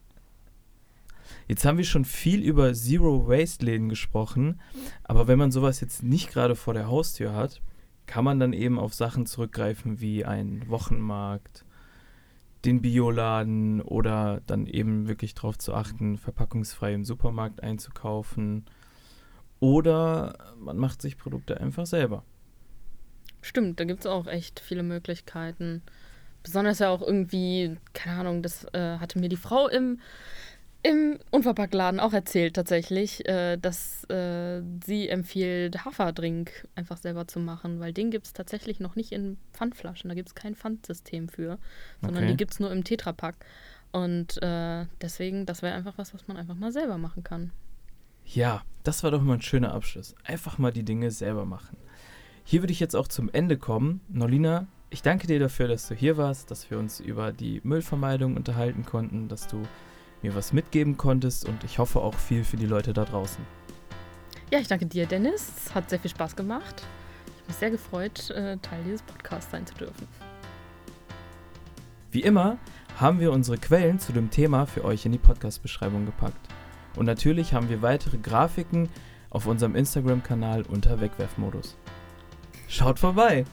[1.53, 4.59] Jetzt haben wir schon viel über Zero-Waste-Läden gesprochen,
[5.05, 7.61] aber wenn man sowas jetzt nicht gerade vor der Haustür hat,
[8.07, 11.66] kann man dann eben auf Sachen zurückgreifen wie ein Wochenmarkt,
[12.64, 18.64] den Bioladen oder dann eben wirklich darauf zu achten, verpackungsfrei im Supermarkt einzukaufen.
[19.61, 22.24] Oder man macht sich Produkte einfach selber.
[23.42, 25.82] Stimmt, da gibt es auch echt viele Möglichkeiten.
[26.42, 30.00] Besonders ja auch irgendwie, keine Ahnung, das äh, hatte mir die Frau im
[30.83, 37.78] im Unverpacktladen auch erzählt tatsächlich, äh, dass äh, sie empfiehlt, Haferdrink einfach selber zu machen,
[37.78, 40.09] weil den gibt es tatsächlich noch nicht in Pfandflaschen.
[40.09, 41.59] Da gibt es kein Pfandsystem für,
[42.01, 42.33] sondern okay.
[42.33, 43.37] die gibt es nur im Tetrapack.
[43.93, 47.53] Und äh, deswegen, das wäre einfach was, was man einfach mal selber machen kann.
[48.24, 50.14] Ja, das war doch mal ein schöner Abschluss.
[50.24, 51.76] Einfach mal die Dinge selber machen.
[52.45, 54.01] Hier würde ich jetzt auch zum Ende kommen.
[54.09, 58.35] Nolina, ich danke dir dafür, dass du hier warst, dass wir uns über die Müllvermeidung
[58.37, 59.62] unterhalten konnten, dass du
[60.22, 63.44] mir was mitgeben konntest und ich hoffe auch viel für die Leute da draußen.
[64.50, 65.50] Ja, ich danke dir, Dennis.
[65.56, 66.82] Es hat sehr viel Spaß gemacht.
[67.26, 70.06] Ich habe mich sehr gefreut, äh, Teil dieses Podcasts sein zu dürfen.
[72.10, 72.58] Wie immer
[73.00, 76.48] haben wir unsere Quellen zu dem Thema für euch in die Podcast-Beschreibung gepackt.
[76.94, 78.90] Und natürlich haben wir weitere Grafiken
[79.30, 81.76] auf unserem Instagram-Kanal unter Wegwerfmodus.
[82.68, 83.46] Schaut vorbei!